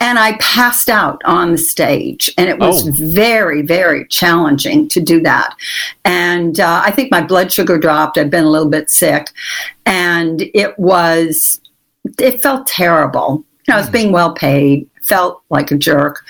and 0.00 0.18
I 0.18 0.36
passed 0.38 0.88
out 0.88 1.20
on 1.26 1.52
the 1.52 1.58
stage, 1.58 2.32
and 2.38 2.48
it 2.48 2.58
was 2.58 2.88
oh. 2.88 2.92
very, 2.92 3.62
very 3.62 4.06
challenging 4.06 4.88
to 4.88 5.00
do 5.00 5.20
that. 5.20 5.54
And 6.04 6.58
uh, 6.58 6.82
I 6.84 6.90
think 6.90 7.10
my 7.10 7.20
blood 7.20 7.52
sugar 7.52 7.78
dropped. 7.78 8.16
I'd 8.16 8.30
been 8.30 8.44
a 8.44 8.50
little 8.50 8.70
bit 8.70 8.90
sick, 8.90 9.28
and 9.84 10.42
it 10.54 10.78
was, 10.78 11.60
it 12.18 12.42
felt 12.42 12.66
terrible. 12.66 13.44
You 13.68 13.72
know, 13.72 13.74
I 13.74 13.80
was 13.80 13.86
hmm. 13.88 13.92
being 13.92 14.12
well 14.12 14.32
paid, 14.32 14.88
felt 15.02 15.42
like 15.50 15.70
a 15.70 15.76
jerk. 15.76 16.24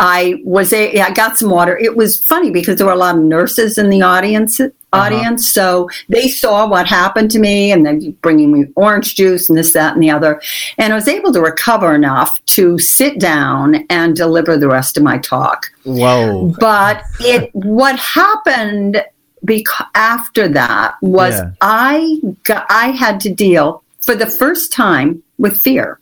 I 0.00 0.42
was 0.44 0.72
a, 0.72 1.00
I 1.00 1.12
got 1.12 1.38
some 1.38 1.50
water. 1.50 1.78
It 1.78 1.96
was 1.96 2.20
funny 2.20 2.50
because 2.50 2.76
there 2.76 2.86
were 2.86 2.92
a 2.92 2.96
lot 2.96 3.16
of 3.16 3.22
nurses 3.22 3.78
in 3.78 3.90
the 3.90 4.02
audience 4.02 4.60
uh-huh. 4.94 5.02
audience. 5.02 5.48
So 5.48 5.88
they 6.08 6.28
saw 6.28 6.66
what 6.68 6.86
happened 6.86 7.30
to 7.32 7.38
me 7.38 7.72
and 7.72 7.84
then 7.84 8.12
bringing 8.22 8.52
me 8.52 8.66
orange 8.76 9.14
juice 9.14 9.48
and 9.48 9.58
this, 9.58 9.72
that, 9.72 9.94
and 9.94 10.02
the 10.02 10.10
other. 10.10 10.40
And 10.78 10.92
I 10.92 10.96
was 10.96 11.08
able 11.08 11.32
to 11.32 11.40
recover 11.40 11.94
enough 11.94 12.44
to 12.46 12.78
sit 12.78 13.20
down 13.20 13.86
and 13.90 14.16
deliver 14.16 14.56
the 14.56 14.68
rest 14.68 14.96
of 14.96 15.02
my 15.02 15.18
talk. 15.18 15.66
Whoa. 15.84 16.54
But 16.58 17.02
it, 17.20 17.50
what 17.54 17.98
happened 17.98 19.04
because 19.44 19.86
after 19.94 20.48
that 20.48 20.94
was 21.02 21.34
yeah. 21.34 21.50
I 21.60 22.18
got, 22.44 22.66
I 22.70 22.88
had 22.88 23.20
to 23.20 23.32
deal 23.32 23.83
for 24.04 24.14
the 24.14 24.26
first 24.26 24.72
time 24.72 25.22
with 25.38 25.60
fear. 25.60 25.98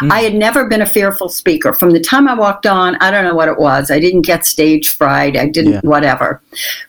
Mm. 0.00 0.12
I 0.12 0.20
had 0.20 0.34
never 0.34 0.68
been 0.68 0.82
a 0.82 0.86
fearful 0.86 1.28
speaker. 1.28 1.72
From 1.72 1.90
the 1.90 2.00
time 2.00 2.28
I 2.28 2.34
walked 2.34 2.66
on, 2.66 2.96
I 2.96 3.10
don't 3.10 3.24
know 3.24 3.34
what 3.34 3.48
it 3.48 3.58
was. 3.58 3.90
I 3.90 3.98
didn't 3.98 4.22
get 4.22 4.46
stage 4.46 4.90
fright. 4.90 5.36
I 5.36 5.48
didn't, 5.48 5.72
yeah. 5.72 5.80
whatever. 5.82 6.42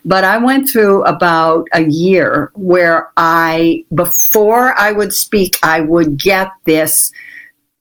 But 0.05 0.24
I 0.24 0.38
went 0.38 0.69
through 0.69 1.03
about 1.03 1.67
a 1.74 1.83
year 1.83 2.51
where 2.55 3.12
I, 3.17 3.86
before 3.93 4.77
I 4.77 4.91
would 4.91 5.13
speak, 5.13 5.57
I 5.63 5.81
would 5.81 6.17
get 6.17 6.51
this 6.65 7.12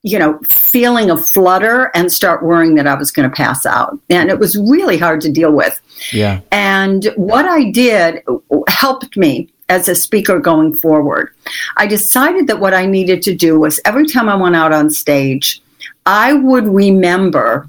you 0.02 0.20
know, 0.20 0.38
feeling 0.46 1.10
of 1.10 1.26
flutter 1.26 1.90
and 1.92 2.12
start 2.12 2.44
worrying 2.44 2.76
that 2.76 2.86
I 2.86 2.94
was 2.94 3.10
going 3.10 3.28
to 3.28 3.34
pass 3.34 3.66
out. 3.66 3.98
And 4.08 4.30
it 4.30 4.38
was 4.38 4.56
really 4.56 4.98
hard 4.98 5.20
to 5.22 5.32
deal 5.32 5.50
with. 5.50 5.80
Yeah. 6.12 6.42
And 6.52 7.12
what 7.16 7.44
I 7.44 7.72
did 7.72 8.22
helped 8.68 9.16
me 9.16 9.52
as 9.68 9.88
a 9.88 9.94
speaker 9.94 10.38
going 10.38 10.74
forward. 10.74 11.30
I 11.76 11.86
decided 11.86 12.46
that 12.46 12.60
what 12.60 12.74
I 12.74 12.86
needed 12.86 13.22
to 13.22 13.34
do 13.34 13.58
was 13.58 13.80
every 13.84 14.06
time 14.06 14.28
I 14.28 14.36
went 14.36 14.56
out 14.56 14.72
on 14.72 14.90
stage, 14.90 15.60
I 16.04 16.34
would 16.34 16.68
remember 16.68 17.68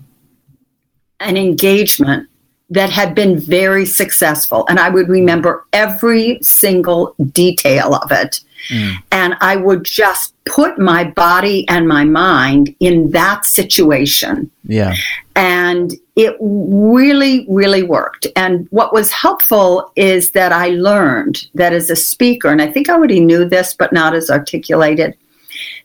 an 1.20 1.38
engagement 1.38 2.30
that 2.70 2.90
had 2.90 3.16
been 3.16 3.40
very 3.40 3.86
successful. 3.86 4.66
And 4.70 4.80
I 4.80 4.90
would 4.90 5.08
remember 5.08 5.66
every 5.74 6.40
single 6.42 7.16
detail 7.32 7.96
of 7.96 8.12
it. 8.12 8.42
Mm. 8.70 8.96
And 9.12 9.38
I 9.40 9.56
would 9.56 9.86
just 9.86 10.34
put 10.46 10.78
my 10.78 11.06
body 11.06 11.68
and 11.70 11.88
my 11.88 12.04
mind 12.04 12.76
in 12.80 13.12
that 13.12 13.46
situation. 13.46 14.52
Yeah. 14.66 14.96
And 15.36 15.94
it 16.18 16.36
really, 16.42 17.46
really 17.48 17.84
worked. 17.84 18.26
And 18.36 18.68
what 18.72 18.92
was 18.92 19.12
helpful 19.12 19.92
is 19.96 20.32
that 20.32 20.52
I 20.52 20.70
learned 20.70 21.48
that 21.54 21.74
as 21.74 21.92
a 21.92 21.96
speaker, 21.96 22.50
and 22.50 22.60
I 22.60 22.72
think 22.72 22.90
I 22.90 22.96
already 22.96 23.20
knew 23.20 23.46
this, 23.46 23.76
but 23.76 23.94
not 23.94 24.16
as 24.16 24.32
articulated, 24.32 25.16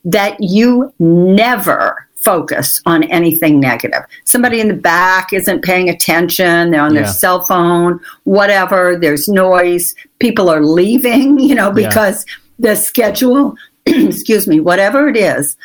that 0.07 0.39
you 0.41 0.93
never 0.99 2.09
focus 2.15 2.81
on 2.87 3.03
anything 3.05 3.61
negative. 3.61 4.05
Somebody 4.25 4.61
in 4.61 4.69
the 4.69 4.75
back 4.75 5.35
isn't 5.35 5.65
paying 5.65 5.91
attention, 5.91 6.71
they're 6.71 6.81
on 6.81 6.95
their 6.95 7.05
yeah. 7.05 7.11
cell 7.13 7.43
phone, 7.43 8.01
whatever, 8.25 8.97
there's 8.99 9.29
noise, 9.29 9.95
people 10.19 10.49
are 10.49 10.65
leaving, 10.65 11.39
you 11.49 11.55
know, 11.55 11.71
because 11.71 12.25
yeah. 12.27 12.71
the 12.71 12.77
schedule, 12.77 13.55
excuse 13.87 14.49
me, 14.49 14.61
whatever 14.61 15.09
it 15.09 15.17
is, 15.17 15.59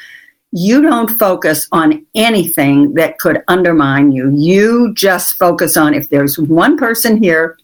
you 0.51 0.81
don't 0.81 1.09
focus 1.09 1.67
on 1.71 2.05
anything 2.15 2.93
that 2.93 3.19
could 3.19 3.43
undermine 3.47 4.11
you. 4.11 4.31
You 4.33 4.93
just 4.93 5.37
focus 5.37 5.77
on 5.77 5.93
if 5.93 6.09
there's 6.09 6.39
one 6.39 6.77
person 6.77 7.21
here, 7.21 7.57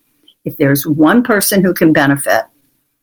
if 0.46 0.58
there's 0.58 0.86
one 0.86 1.24
person 1.24 1.64
who 1.64 1.74
can 1.74 1.94
benefit, 1.94 2.44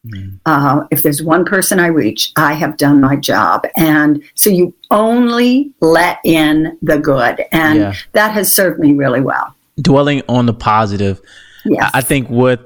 Mm. 0.06 0.40
Uh, 0.46 0.87
if 0.90 1.02
there's 1.02 1.22
one 1.22 1.44
person 1.44 1.78
I 1.78 1.88
reach, 1.88 2.32
I 2.37 2.54
have 2.54 2.76
done 2.76 3.00
my 3.00 3.16
job. 3.16 3.66
And 3.76 4.22
so 4.34 4.49
you 4.49 4.75
only 4.90 5.72
let 5.80 6.18
in 6.25 6.78
the 6.80 6.99
good. 6.99 7.44
And 7.52 7.78
yeah. 7.78 7.94
that 8.12 8.32
has 8.32 8.52
served 8.52 8.80
me 8.80 8.94
really 8.94 9.20
well. 9.20 9.54
Dwelling 9.80 10.22
on 10.28 10.46
the 10.46 10.54
positive. 10.54 11.20
Yes. 11.64 11.90
I 11.92 12.00
think 12.00 12.30
with 12.30 12.60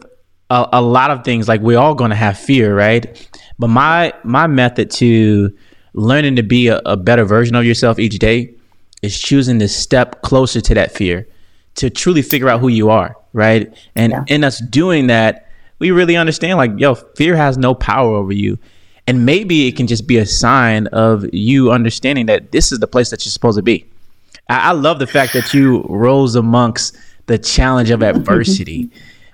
a, 0.50 0.68
a 0.74 0.82
lot 0.82 1.10
of 1.10 1.24
things, 1.24 1.48
like 1.48 1.60
we're 1.60 1.78
all 1.78 1.94
going 1.94 2.10
to 2.10 2.16
have 2.16 2.38
fear, 2.38 2.76
right? 2.76 3.28
But 3.58 3.68
my 3.68 4.12
my 4.22 4.46
method 4.46 4.90
to 4.92 5.56
learning 5.94 6.36
to 6.36 6.42
be 6.42 6.68
a, 6.68 6.80
a 6.84 6.96
better 6.96 7.24
version 7.24 7.54
of 7.54 7.64
yourself 7.64 7.98
each 7.98 8.18
day 8.18 8.52
is 9.02 9.18
choosing 9.18 9.58
to 9.60 9.68
step 9.68 10.22
closer 10.22 10.60
to 10.60 10.74
that 10.74 10.92
fear, 10.92 11.26
to 11.76 11.90
truly 11.90 12.22
figure 12.22 12.48
out 12.48 12.60
who 12.60 12.68
you 12.68 12.90
are, 12.90 13.16
right? 13.32 13.72
And 13.94 14.12
yeah. 14.12 14.24
in 14.28 14.44
us 14.44 14.60
doing 14.60 15.06
that, 15.08 15.48
we 15.78 15.90
really 15.90 16.16
understand 16.16 16.58
like, 16.58 16.72
yo, 16.76 16.94
fear 16.94 17.36
has 17.36 17.58
no 17.58 17.74
power 17.74 18.14
over 18.14 18.32
you. 18.32 18.58
And 19.06 19.26
maybe 19.26 19.68
it 19.68 19.76
can 19.76 19.86
just 19.86 20.06
be 20.06 20.16
a 20.16 20.26
sign 20.26 20.86
of 20.88 21.26
you 21.32 21.70
understanding 21.70 22.26
that 22.26 22.52
this 22.52 22.72
is 22.72 22.78
the 22.78 22.86
place 22.86 23.10
that 23.10 23.24
you're 23.24 23.30
supposed 23.30 23.58
to 23.58 23.62
be. 23.62 23.84
I, 24.48 24.70
I 24.70 24.72
love 24.72 24.98
the 24.98 25.06
fact 25.06 25.32
that 25.34 25.52
you 25.52 25.82
rose 25.88 26.34
amongst 26.34 26.96
the 27.26 27.38
challenge 27.38 27.90
of 27.90 28.02
adversity. 28.02 28.90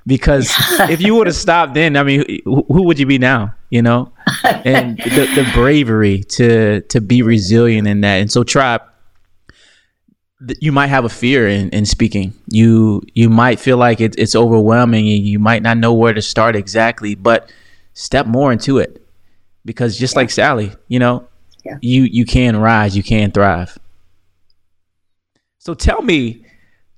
Because 0.06 0.52
if 0.90 1.00
you 1.00 1.14
would 1.14 1.26
have 1.26 1.36
stopped 1.46 1.74
then, 1.74 1.96
I 1.96 2.02
mean, 2.02 2.42
who, 2.44 2.64
who, 2.68 2.84
would 2.84 2.98
you 2.98 3.06
be 3.06 3.18
now? 3.18 3.54
You 3.70 3.82
know, 3.82 4.12
and 4.44 4.98
the, 4.98 5.30
the 5.34 5.50
bravery 5.54 6.24
to 6.24 6.80
to 6.82 7.00
be 7.00 7.22
resilient 7.22 7.86
in 7.86 8.00
that. 8.00 8.16
And 8.16 8.32
so, 8.32 8.42
tribe, 8.42 8.82
you 10.60 10.72
might 10.72 10.88
have 10.88 11.04
a 11.04 11.08
fear 11.08 11.46
in, 11.46 11.70
in 11.70 11.86
speaking. 11.86 12.34
You 12.48 13.02
you 13.14 13.28
might 13.30 13.60
feel 13.60 13.76
like 13.76 14.00
it, 14.00 14.16
it's 14.18 14.34
overwhelming 14.34 15.08
and 15.08 15.18
you 15.24 15.38
might 15.38 15.62
not 15.62 15.76
know 15.76 15.92
where 15.92 16.12
to 16.12 16.22
start 16.22 16.56
exactly, 16.56 17.14
but 17.14 17.52
step 17.94 18.26
more 18.26 18.50
into 18.52 18.78
it 18.78 19.06
because 19.64 19.98
just 19.98 20.14
yeah. 20.14 20.20
like 20.20 20.30
Sally, 20.30 20.72
you 20.88 20.98
know, 20.98 21.28
yeah. 21.64 21.78
you 21.82 22.02
you 22.02 22.24
can 22.24 22.56
rise, 22.56 22.96
you 22.96 23.02
can 23.02 23.30
thrive. 23.30 23.78
So 25.58 25.74
tell 25.74 26.00
me, 26.00 26.46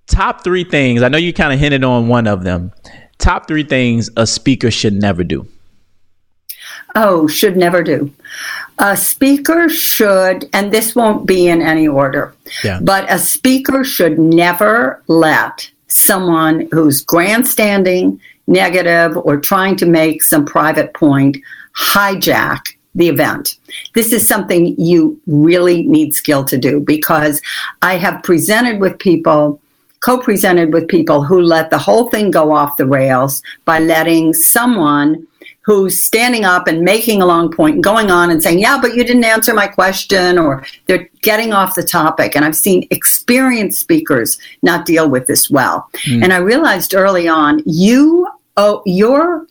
top 0.06 0.44
three 0.44 0.64
things. 0.64 1.02
I 1.02 1.09
know 1.09 1.18
you 1.18 1.32
kind 1.32 1.52
of 1.52 1.59
hinted 1.59 1.85
on 1.85 2.09
one 2.09 2.26
of 2.26 2.44
them. 2.44 2.73
Top 3.18 3.47
three 3.47 3.62
things 3.62 4.11
a 4.16 4.26
speaker 4.26 4.71
should 4.71 4.94
never 4.94 5.25
do. 5.25 5.47
Oh, 6.94 7.26
should 7.26 7.56
never 7.56 7.82
do. 7.82 8.12
A 8.78 8.97
speaker 8.97 9.68
should, 9.68 10.49
and 10.52 10.73
this 10.73 10.94
won't 10.94 11.26
be 11.26 11.49
in 11.49 11.62
any 11.62 11.88
order, 11.88 12.35
yeah. 12.64 12.80
but 12.82 13.11
a 13.11 13.18
speaker 13.18 13.85
should 13.85 14.18
never 14.18 15.02
let 15.06 15.71
someone 15.88 16.68
who's 16.73 17.02
grandstanding, 17.02 18.21
negative, 18.47 19.16
or 19.16 19.38
trying 19.38 19.76
to 19.76 19.87
make 19.87 20.23
some 20.23 20.44
private 20.44 20.92
point 20.94 21.38
hijack 21.76 22.75
the 22.94 23.09
event. 23.09 23.56
This 23.94 24.12
is 24.12 24.26
something 24.26 24.78
you 24.78 25.18
really 25.26 25.85
need 25.85 26.14
skill 26.14 26.44
to 26.44 26.59
do 26.59 26.80
because 26.80 27.40
I 27.80 27.97
have 27.97 28.23
presented 28.23 28.80
with 28.80 28.99
people 28.99 29.62
co 30.02 30.18
presented 30.18 30.73
with 30.73 30.88
people 30.88 31.23
who 31.25 31.40
let 31.40 31.71
the 31.71 31.78
whole 31.78 32.11
thing 32.11 32.30
go 32.30 32.52
off 32.52 32.76
the 32.76 32.87
rails 32.87 33.42
by 33.64 33.78
letting 33.78 34.35
someone 34.35 35.26
who's 35.64 36.02
standing 36.02 36.44
up 36.44 36.66
and 36.66 36.82
making 36.82 37.23
a 37.23 37.26
long 37.26 37.50
point 37.50 37.76
and 37.76 37.85
going 37.85 38.11
on 38.11 38.30
and 38.30 38.42
saying, 38.42 38.59
Yeah, 38.59 38.78
but 38.80 38.94
you 38.94 39.04
didn't 39.04 39.25
answer 39.25 39.54
my 39.54 39.66
question, 39.66 40.38
or 40.38 40.64
they're 40.87 41.09
getting 41.23 41.52
off 41.52 41.75
the 41.75 41.82
topic. 41.82 42.37
And 42.37 42.44
I've 42.44 42.56
seen 42.56 42.87
experienced 42.90 43.80
speakers 43.80 44.38
not 44.62 44.85
deal 44.85 45.09
with 45.09 45.26
this 45.26 45.49
well. 45.49 45.88
Mm. 46.04 46.25
And 46.25 46.32
I 46.32 46.38
realized 46.38 46.94
early 46.94 47.28
on, 47.28 47.62
you 47.64 48.28
oh 48.56 48.82
your 48.85 49.47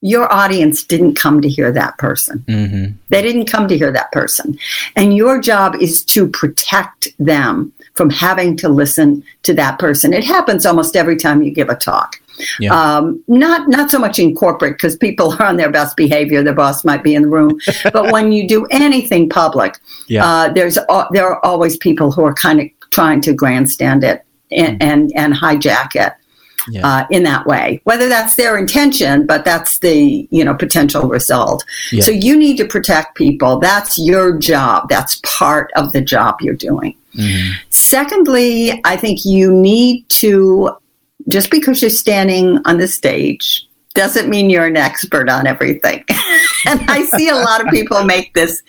your 0.00 0.32
audience 0.32 0.84
didn't 0.84 1.14
come 1.14 1.40
to 1.40 1.48
hear 1.48 1.72
that 1.72 1.98
person. 1.98 2.38
Mm-hmm. 2.46 2.92
They 3.08 3.22
didn't 3.22 3.46
come 3.46 3.66
to 3.68 3.76
hear 3.76 3.90
that 3.90 4.12
person. 4.12 4.56
And 4.94 5.16
your 5.16 5.40
job 5.40 5.74
is 5.76 6.04
to 6.06 6.28
protect 6.28 7.08
them 7.18 7.72
from 7.94 8.10
having 8.10 8.56
to 8.58 8.68
listen 8.68 9.24
to 9.42 9.54
that 9.54 9.78
person. 9.80 10.12
It 10.12 10.24
happens 10.24 10.64
almost 10.64 10.94
every 10.94 11.16
time 11.16 11.42
you 11.42 11.50
give 11.50 11.68
a 11.68 11.74
talk. 11.74 12.20
Yeah. 12.60 12.72
Um, 12.72 13.22
not 13.26 13.68
not 13.68 13.90
so 13.90 13.98
much 13.98 14.20
in 14.20 14.36
corporate 14.36 14.74
because 14.74 14.96
people 14.96 15.32
are 15.40 15.46
on 15.46 15.56
their 15.56 15.72
best 15.72 15.96
behavior. 15.96 16.44
Their 16.44 16.54
boss 16.54 16.84
might 16.84 17.02
be 17.02 17.16
in 17.16 17.22
the 17.22 17.28
room, 17.28 17.58
but 17.92 18.12
when 18.12 18.30
you 18.30 18.46
do 18.46 18.66
anything 18.66 19.28
public, 19.28 19.74
yeah. 20.06 20.24
uh, 20.24 20.52
there's 20.52 20.78
uh, 20.78 21.06
there 21.10 21.26
are 21.26 21.44
always 21.44 21.76
people 21.76 22.12
who 22.12 22.22
are 22.24 22.34
kind 22.34 22.60
of 22.60 22.68
trying 22.90 23.20
to 23.22 23.32
grandstand 23.32 24.04
it 24.04 24.24
and 24.52 24.78
mm. 24.78 24.84
and, 24.84 25.12
and 25.16 25.34
hijack 25.34 25.96
it. 25.96 26.12
Yeah. 26.68 26.86
Uh, 26.86 27.06
in 27.10 27.22
that 27.22 27.46
way, 27.46 27.80
whether 27.84 28.08
that's 28.08 28.34
their 28.34 28.58
intention, 28.58 29.26
but 29.26 29.44
that's 29.44 29.78
the 29.78 30.26
you 30.30 30.44
know 30.44 30.54
potential 30.54 31.08
result. 31.08 31.64
Yeah. 31.92 32.02
So 32.02 32.10
you 32.10 32.36
need 32.36 32.56
to 32.58 32.66
protect 32.66 33.16
people. 33.16 33.58
That's 33.58 33.98
your 33.98 34.36
job. 34.36 34.88
That's 34.88 35.20
part 35.24 35.70
of 35.76 35.92
the 35.92 36.00
job 36.00 36.40
you're 36.40 36.54
doing. 36.54 36.96
Mm-hmm. 37.14 37.52
Secondly, 37.70 38.80
I 38.84 38.96
think 38.96 39.24
you 39.24 39.52
need 39.52 40.08
to 40.10 40.76
just 41.28 41.50
because 41.50 41.80
you're 41.80 41.90
standing 41.90 42.58
on 42.64 42.78
the 42.78 42.88
stage 42.88 43.68
doesn't 43.94 44.28
mean 44.28 44.48
you're 44.48 44.66
an 44.66 44.76
expert 44.76 45.28
on 45.28 45.46
everything. 45.46 46.04
and 46.66 46.80
I 46.88 47.04
see 47.16 47.28
a 47.28 47.34
lot 47.34 47.64
of 47.64 47.68
people 47.72 48.04
make 48.04 48.32
this 48.32 48.62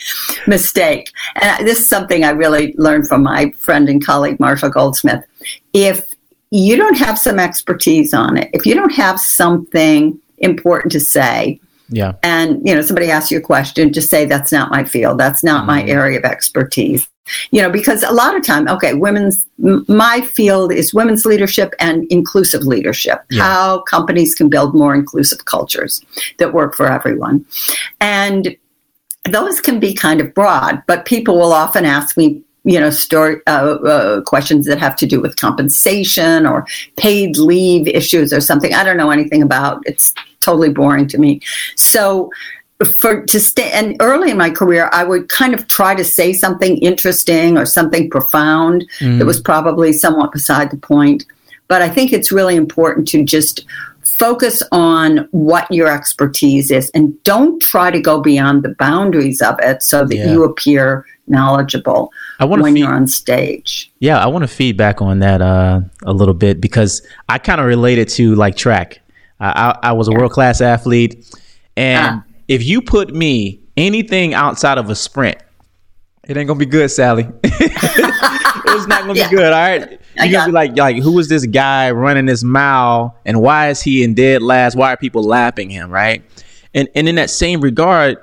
mistake. 0.48 1.12
And 1.39 1.67
this 1.67 1.79
is 1.79 1.88
something 1.88 2.24
I 2.24 2.31
really 2.31 2.74
learned 2.77 3.08
from 3.08 3.24
my 3.24 3.51
friend 3.51 3.88
and 3.89 4.03
colleague, 4.03 4.39
Marshall 4.39 4.72
Goldsmith. 4.72 5.24
If 5.72 6.13
you 6.51 6.75
don't 6.75 6.97
have 6.97 7.17
some 7.17 7.39
expertise 7.39 8.13
on 8.13 8.37
it, 8.37 8.49
if 8.53 8.65
you 8.65 8.75
don't 8.75 8.93
have 8.93 9.19
something 9.19 10.19
important 10.39 10.91
to 10.93 10.99
say, 10.99 11.59
yeah. 11.91 12.13
And, 12.21 12.61
you 12.67 12.75
know, 12.75 12.81
somebody 12.81 13.09
asks 13.09 13.31
you 13.31 13.39
a 13.39 13.41
question, 13.41 13.91
just 13.91 14.11
say, 14.11 14.25
that's 14.25 14.51
not 14.51 14.69
my 14.69 14.83
field. 14.83 15.19
That's 15.19 15.43
not 15.43 15.61
mm-hmm. 15.61 15.71
my 15.71 15.83
area 15.85 16.19
of 16.19 16.23
expertise 16.23 17.09
you 17.51 17.61
know 17.61 17.69
because 17.69 18.03
a 18.03 18.11
lot 18.11 18.35
of 18.35 18.43
time 18.43 18.67
okay 18.67 18.93
women's 18.93 19.45
my 19.57 20.21
field 20.21 20.71
is 20.71 20.93
women's 20.93 21.25
leadership 21.25 21.73
and 21.79 22.05
inclusive 22.09 22.63
leadership 22.63 23.23
yeah. 23.29 23.43
how 23.43 23.81
companies 23.81 24.35
can 24.35 24.49
build 24.49 24.73
more 24.73 24.95
inclusive 24.95 25.45
cultures 25.45 26.03
that 26.37 26.53
work 26.53 26.75
for 26.75 26.87
everyone 26.87 27.45
and 28.01 28.55
those 29.29 29.59
can 29.61 29.79
be 29.79 29.93
kind 29.93 30.21
of 30.21 30.33
broad 30.33 30.81
but 30.87 31.05
people 31.05 31.37
will 31.37 31.53
often 31.53 31.85
ask 31.85 32.17
me 32.17 32.41
you 32.63 32.79
know 32.79 32.89
story 32.89 33.37
uh, 33.47 33.75
uh, 33.75 34.21
questions 34.21 34.65
that 34.65 34.79
have 34.79 34.95
to 34.95 35.05
do 35.05 35.21
with 35.21 35.35
compensation 35.37 36.45
or 36.45 36.65
paid 36.97 37.37
leave 37.37 37.87
issues 37.87 38.33
or 38.33 38.41
something 38.41 38.73
i 38.73 38.83
don't 38.83 38.97
know 38.97 39.11
anything 39.11 39.41
about 39.41 39.81
it's 39.85 40.13
totally 40.41 40.69
boring 40.69 41.07
to 41.07 41.17
me 41.17 41.41
so 41.75 42.29
for 42.93 43.25
to 43.25 43.39
stay 43.39 43.71
and 43.71 43.95
early 43.99 44.31
in 44.31 44.37
my 44.37 44.49
career 44.49 44.89
i 44.93 45.03
would 45.03 45.29
kind 45.29 45.53
of 45.53 45.67
try 45.67 45.93
to 45.95 46.03
say 46.03 46.33
something 46.33 46.77
interesting 46.77 47.57
or 47.57 47.65
something 47.65 48.09
profound 48.09 48.85
mm. 48.99 49.17
that 49.17 49.25
was 49.25 49.39
probably 49.39 49.93
somewhat 49.93 50.31
beside 50.31 50.69
the 50.71 50.77
point 50.77 51.25
but 51.67 51.81
i 51.81 51.89
think 51.89 52.11
it's 52.11 52.31
really 52.31 52.55
important 52.55 53.07
to 53.07 53.23
just 53.23 53.65
focus 54.03 54.61
on 54.71 55.27
what 55.31 55.69
your 55.71 55.87
expertise 55.87 56.71
is 56.71 56.89
and 56.91 57.21
don't 57.23 57.61
try 57.61 57.89
to 57.89 58.01
go 58.01 58.19
beyond 58.19 58.63
the 58.63 58.75
boundaries 58.75 59.41
of 59.41 59.55
it 59.59 59.81
so 59.81 60.05
that 60.05 60.15
yeah. 60.15 60.31
you 60.31 60.43
appear 60.43 61.05
knowledgeable 61.29 62.12
I 62.39 62.45
when 62.45 62.63
feed, 62.63 62.79
you're 62.79 62.93
on 62.93 63.07
stage. 63.07 63.91
Yeah, 64.00 64.24
I 64.24 64.27
want 64.27 64.43
to 64.43 64.48
feedback 64.48 65.01
on 65.01 65.19
that 65.19 65.41
uh, 65.41 65.81
a 66.03 66.13
little 66.13 66.33
bit 66.33 66.59
because 66.59 67.01
I 67.27 67.38
kind 67.38 67.62
of 67.62 67.67
related 67.67 68.09
to 68.09 68.36
like 68.36 68.55
track. 68.55 69.01
I, 69.39 69.74
I, 69.83 69.89
I 69.89 69.91
was 69.93 70.07
a 70.07 70.12
yeah. 70.12 70.17
world 70.17 70.31
class 70.31 70.62
athlete, 70.62 71.39
and 71.77 72.17
ah 72.17 72.24
if 72.50 72.65
you 72.65 72.81
put 72.81 73.13
me 73.15 73.62
anything 73.77 74.33
outside 74.33 74.77
of 74.77 74.89
a 74.89 74.95
sprint, 74.95 75.38
It 76.27 76.36
ain't 76.36 76.48
gonna 76.48 76.59
be 76.59 76.65
good, 76.65 76.91
Sally. 76.91 77.27
it's 77.43 78.88
not 78.88 79.01
gonna 79.01 79.13
yeah. 79.13 79.29
be 79.29 79.36
good. 79.36 79.53
All 79.53 79.59
right, 79.59 80.01
you're 80.17 80.31
gonna 80.31 80.48
be 80.48 80.51
like, 80.51 80.75
like, 80.75 80.98
who 80.98 81.17
is 81.19 81.29
this 81.29 81.45
guy 81.45 81.91
running 81.91 82.25
this 82.25 82.43
mile, 82.43 83.17
and 83.25 83.41
why 83.41 83.69
is 83.69 83.81
he 83.81 84.03
in 84.03 84.15
dead 84.15 84.41
last? 84.41 84.75
Why 84.75 84.93
are 84.93 84.98
people 84.98 85.24
lapping 85.24 85.69
him? 85.69 85.89
Right, 85.89 86.24
and 86.74 86.89
and 86.95 87.07
in 87.07 87.15
that 87.15 87.29
same 87.29 87.62
regard, 87.62 88.17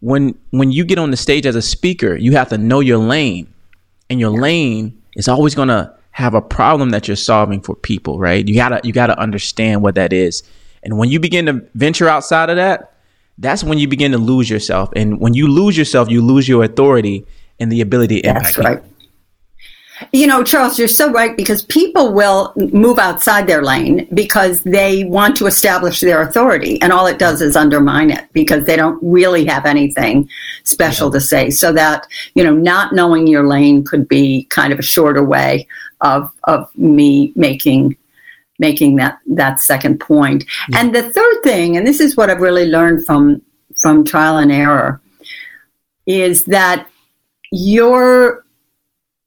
when 0.00 0.38
when 0.50 0.72
you 0.72 0.84
get 0.84 0.98
on 0.98 1.10
the 1.10 1.16
stage 1.16 1.46
as 1.46 1.56
a 1.56 1.62
speaker, 1.62 2.16
you 2.16 2.32
have 2.32 2.48
to 2.50 2.58
know 2.58 2.80
your 2.80 2.98
lane, 2.98 3.52
and 4.10 4.20
your 4.20 4.30
lane 4.30 5.00
is 5.16 5.28
always 5.28 5.54
gonna 5.54 5.94
have 6.10 6.34
a 6.34 6.40
problem 6.40 6.90
that 6.90 7.08
you're 7.08 7.16
solving 7.16 7.60
for 7.60 7.74
people. 7.74 8.18
Right, 8.18 8.46
you 8.46 8.54
gotta 8.54 8.80
you 8.84 8.92
gotta 8.92 9.18
understand 9.18 9.82
what 9.82 9.94
that 9.94 10.12
is, 10.12 10.42
and 10.82 10.98
when 10.98 11.10
you 11.10 11.20
begin 11.20 11.46
to 11.46 11.64
venture 11.74 12.08
outside 12.08 12.50
of 12.50 12.56
that, 12.56 12.94
that's 13.38 13.64
when 13.64 13.78
you 13.78 13.88
begin 13.88 14.12
to 14.12 14.18
lose 14.18 14.48
yourself, 14.50 14.90
and 14.96 15.20
when 15.20 15.34
you 15.34 15.48
lose 15.48 15.76
yourself, 15.76 16.10
you 16.10 16.22
lose 16.22 16.48
your 16.48 16.64
authority 16.64 17.26
and 17.58 17.72
the 17.72 17.80
ability 17.80 18.20
to 18.20 18.28
impact. 18.28 18.56
That's 18.56 18.58
right. 18.58 18.82
People. 18.82 18.95
You 20.12 20.26
know, 20.26 20.44
Charles, 20.44 20.78
you're 20.78 20.88
so 20.88 21.10
right 21.10 21.36
because 21.36 21.62
people 21.62 22.12
will 22.12 22.52
move 22.56 22.98
outside 22.98 23.46
their 23.46 23.62
lane 23.62 24.06
because 24.12 24.62
they 24.62 25.04
want 25.04 25.36
to 25.36 25.46
establish 25.46 26.00
their 26.00 26.20
authority, 26.22 26.80
and 26.82 26.92
all 26.92 27.06
it 27.06 27.18
does 27.18 27.40
is 27.40 27.56
undermine 27.56 28.10
it 28.10 28.26
because 28.32 28.64
they 28.64 28.76
don't 28.76 28.98
really 29.02 29.46
have 29.46 29.64
anything 29.64 30.28
special 30.64 31.10
to 31.10 31.20
say. 31.20 31.50
So 31.50 31.72
that 31.72 32.06
you 32.34 32.44
know, 32.44 32.54
not 32.54 32.92
knowing 32.92 33.26
your 33.26 33.46
lane 33.46 33.84
could 33.84 34.06
be 34.06 34.44
kind 34.44 34.72
of 34.72 34.78
a 34.78 34.82
shorter 34.82 35.24
way 35.24 35.66
of 36.02 36.30
of 36.44 36.68
me 36.76 37.32
making 37.34 37.96
making 38.58 38.96
that 38.96 39.18
that 39.26 39.60
second 39.60 39.98
point. 40.00 40.44
Yeah. 40.68 40.80
And 40.80 40.94
the 40.94 41.10
third 41.10 41.42
thing, 41.42 41.76
and 41.76 41.86
this 41.86 42.00
is 42.00 42.16
what 42.16 42.30
I've 42.30 42.40
really 42.40 42.66
learned 42.66 43.06
from 43.06 43.42
from 43.76 44.04
trial 44.04 44.38
and 44.38 44.52
error, 44.52 45.00
is 46.06 46.44
that 46.44 46.86
your 47.50 48.45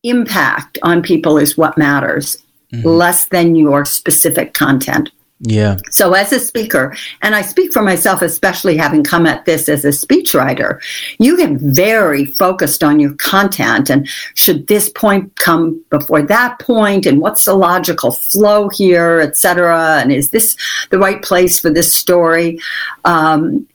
impact 0.04 0.78
on 0.84 1.02
people 1.02 1.38
is 1.38 1.58
what 1.58 1.78
matters, 1.78 2.38
mm-hmm. 2.74 2.88
less 2.88 3.26
than 3.26 3.56
your 3.56 3.86
specific 3.86 4.54
content. 4.54 5.10
Yeah. 5.42 5.78
So 5.90 6.14
as 6.14 6.34
a 6.34 6.40
speaker, 6.40 6.96
and 7.22 7.34
I 7.34 7.44
speak 7.44 7.72
for 7.72 7.82
myself, 7.82 8.22
especially 8.22 8.76
having 8.76 9.06
come 9.06 9.26
at 9.26 9.46
this 9.46 9.70
as 9.70 9.86
a 9.86 9.90
speechwriter, 9.90 10.82
you 11.18 11.38
get 11.38 11.52
very 11.52 12.26
focused 12.26 12.84
on 12.84 13.00
your 13.00 13.14
content 13.14 13.90
and 13.90 14.08
should 14.34 14.68
this 14.68 14.90
point 14.90 15.34
come 15.38 15.82
before 15.90 16.24
that 16.24 16.60
point 16.60 17.06
and 17.06 17.22
what's 17.22 17.46
the 17.46 17.54
logical 17.54 18.12
flow 18.12 18.68
here, 18.68 19.22
etc. 19.22 20.00
And 20.02 20.12
is 20.12 20.32
this 20.32 20.58
the 20.90 21.00
right 21.00 21.22
place 21.22 21.58
for 21.58 21.70
this 21.70 21.94
story? 21.94 22.60
Um, 23.06 23.66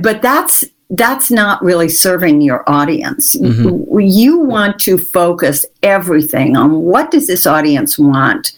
but 0.00 0.22
that's 0.22 0.64
that's 0.92 1.30
not 1.30 1.62
really 1.62 1.88
serving 1.88 2.42
your 2.42 2.68
audience. 2.70 3.34
Mm-hmm. 3.34 4.00
You 4.00 4.38
want 4.40 4.78
to 4.80 4.98
focus 4.98 5.64
everything 5.82 6.54
on 6.56 6.82
what 6.82 7.10
does 7.10 7.26
this 7.26 7.46
audience 7.46 7.98
want? 7.98 8.52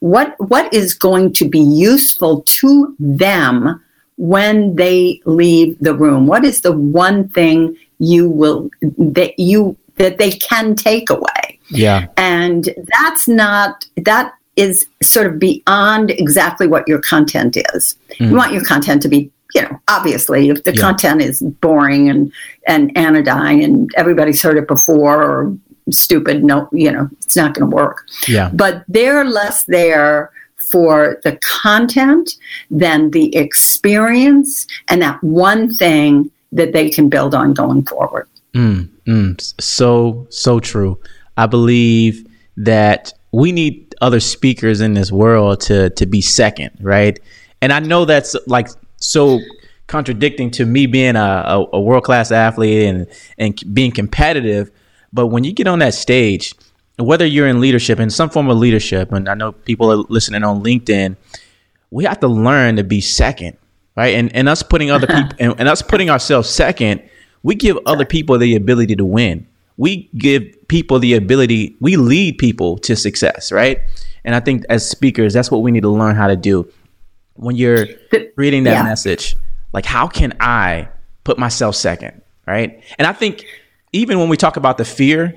What 0.00 0.34
what 0.38 0.72
is 0.72 0.94
going 0.94 1.32
to 1.34 1.48
be 1.48 1.60
useful 1.60 2.42
to 2.42 2.94
them 2.98 3.82
when 4.16 4.76
they 4.76 5.22
leave 5.24 5.78
the 5.80 5.94
room? 5.94 6.26
What 6.26 6.44
is 6.44 6.60
the 6.60 6.72
one 6.72 7.28
thing 7.28 7.76
you 7.98 8.28
will 8.28 8.70
that 8.82 9.38
you 9.38 9.76
that 9.96 10.18
they 10.18 10.32
can 10.32 10.74
take 10.76 11.08
away? 11.08 11.58
Yeah. 11.70 12.06
And 12.18 12.68
that's 12.98 13.26
not 13.26 13.86
that 13.96 14.34
is 14.56 14.86
sort 15.02 15.26
of 15.26 15.38
beyond 15.38 16.10
exactly 16.10 16.66
what 16.66 16.86
your 16.86 17.00
content 17.00 17.56
is. 17.74 17.96
Mm. 18.18 18.30
You 18.30 18.36
want 18.36 18.52
your 18.52 18.64
content 18.64 19.00
to 19.02 19.08
be 19.08 19.30
you 19.54 19.62
know, 19.62 19.80
obviously, 19.88 20.50
if 20.50 20.64
the 20.64 20.74
yeah. 20.74 20.80
content 20.80 21.22
is 21.22 21.40
boring 21.40 22.08
and 22.08 22.32
and 22.66 22.96
anodyne 22.96 23.62
and 23.62 23.90
everybody's 23.96 24.42
heard 24.42 24.56
it 24.56 24.68
before 24.68 25.22
or 25.22 25.56
stupid, 25.90 26.44
no, 26.44 26.68
you 26.72 26.92
know, 26.92 27.08
it's 27.22 27.36
not 27.36 27.54
going 27.54 27.68
to 27.68 27.74
work. 27.74 28.06
Yeah. 28.26 28.50
But 28.52 28.84
they're 28.88 29.24
less 29.24 29.64
there 29.64 30.30
for 30.70 31.18
the 31.24 31.36
content 31.38 32.36
than 32.70 33.10
the 33.10 33.34
experience 33.34 34.66
and 34.88 35.00
that 35.00 35.22
one 35.22 35.72
thing 35.74 36.30
that 36.52 36.72
they 36.72 36.90
can 36.90 37.08
build 37.08 37.34
on 37.34 37.54
going 37.54 37.84
forward. 37.84 38.28
Mm, 38.54 38.88
mm, 39.06 39.60
so 39.60 40.26
so 40.30 40.60
true. 40.60 40.98
I 41.36 41.46
believe 41.46 42.26
that 42.56 43.12
we 43.32 43.52
need 43.52 43.94
other 44.00 44.20
speakers 44.20 44.80
in 44.80 44.94
this 44.94 45.12
world 45.12 45.60
to 45.62 45.90
to 45.90 46.06
be 46.06 46.20
second, 46.20 46.70
right? 46.80 47.18
And 47.60 47.72
I 47.72 47.80
know 47.80 48.04
that's 48.04 48.36
like 48.46 48.68
so 48.98 49.40
contradicting 49.86 50.50
to 50.52 50.66
me 50.66 50.86
being 50.86 51.16
a, 51.16 51.18
a, 51.46 51.66
a 51.72 51.80
world 51.80 52.04
class 52.04 52.30
athlete 52.30 52.84
and 52.84 53.06
and 53.38 53.74
being 53.74 53.90
competitive. 53.90 54.70
But 55.12 55.28
when 55.28 55.42
you 55.44 55.52
get 55.52 55.66
on 55.66 55.78
that 55.80 55.94
stage, 55.94 56.54
whether 56.98 57.26
you're 57.26 57.48
in 57.48 57.60
leadership, 57.60 57.98
in 57.98 58.10
some 58.10 58.30
form 58.30 58.50
of 58.50 58.58
leadership, 58.58 59.10
and 59.12 59.28
I 59.28 59.34
know 59.34 59.52
people 59.52 59.90
are 59.90 60.04
listening 60.08 60.44
on 60.44 60.62
LinkedIn, 60.62 61.16
we 61.90 62.04
have 62.04 62.20
to 62.20 62.28
learn 62.28 62.76
to 62.76 62.84
be 62.84 63.00
second, 63.00 63.56
right? 63.96 64.14
And 64.14 64.34
and 64.34 64.48
us 64.48 64.62
putting 64.62 64.90
other 64.90 65.06
people 65.14 65.36
and, 65.40 65.54
and 65.58 65.68
us 65.68 65.82
putting 65.82 66.10
ourselves 66.10 66.48
second, 66.48 67.02
we 67.42 67.54
give 67.54 67.78
other 67.86 68.04
people 68.04 68.38
the 68.38 68.54
ability 68.54 68.96
to 68.96 69.04
win. 69.04 69.46
We 69.76 70.10
give 70.18 70.42
people 70.66 70.98
the 70.98 71.14
ability. 71.14 71.76
We 71.80 71.96
lead 71.96 72.38
people 72.38 72.78
to 72.78 72.96
success, 72.96 73.52
right? 73.52 73.80
And 74.24 74.34
I 74.34 74.40
think 74.40 74.64
as 74.68 74.88
speakers, 74.88 75.32
that's 75.32 75.50
what 75.50 75.62
we 75.62 75.70
need 75.70 75.82
to 75.82 75.88
learn 75.88 76.16
how 76.16 76.26
to 76.26 76.36
do 76.36 76.68
when 77.38 77.56
you're 77.56 77.86
reading 78.36 78.64
that 78.64 78.72
yeah. 78.72 78.82
message 78.82 79.36
like 79.72 79.86
how 79.86 80.06
can 80.06 80.36
i 80.40 80.88
put 81.24 81.38
myself 81.38 81.74
second 81.74 82.20
right 82.46 82.82
and 82.98 83.06
i 83.06 83.12
think 83.12 83.44
even 83.92 84.18
when 84.18 84.28
we 84.28 84.36
talk 84.36 84.56
about 84.56 84.76
the 84.76 84.84
fear 84.84 85.36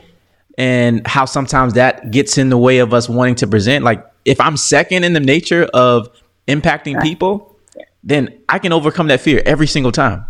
and 0.58 1.06
how 1.08 1.26
sometimes 1.26 1.74
that 1.74 2.12
gets 2.12 2.38
in 2.38 2.50
the 2.50 2.58
way 2.58 2.80
of 2.80 2.94
us 2.94 3.08
wanting 3.08 3.36
to 3.36 3.48
present 3.48 3.86
like 3.86 4.06
if 4.26 4.42
i'm 4.42 4.58
second 4.58 5.04
in 5.04 5.14
the 5.14 5.20
nature 5.20 5.66
of 5.74 6.10
impacting 6.48 6.96
right. 6.96 7.04
people 7.04 7.56
then 8.04 8.42
i 8.50 8.58
can 8.58 8.74
overcome 8.74 9.08
that 9.08 9.22
fear 9.22 9.42
every 9.46 9.68
single 9.68 9.92
time 9.92 10.26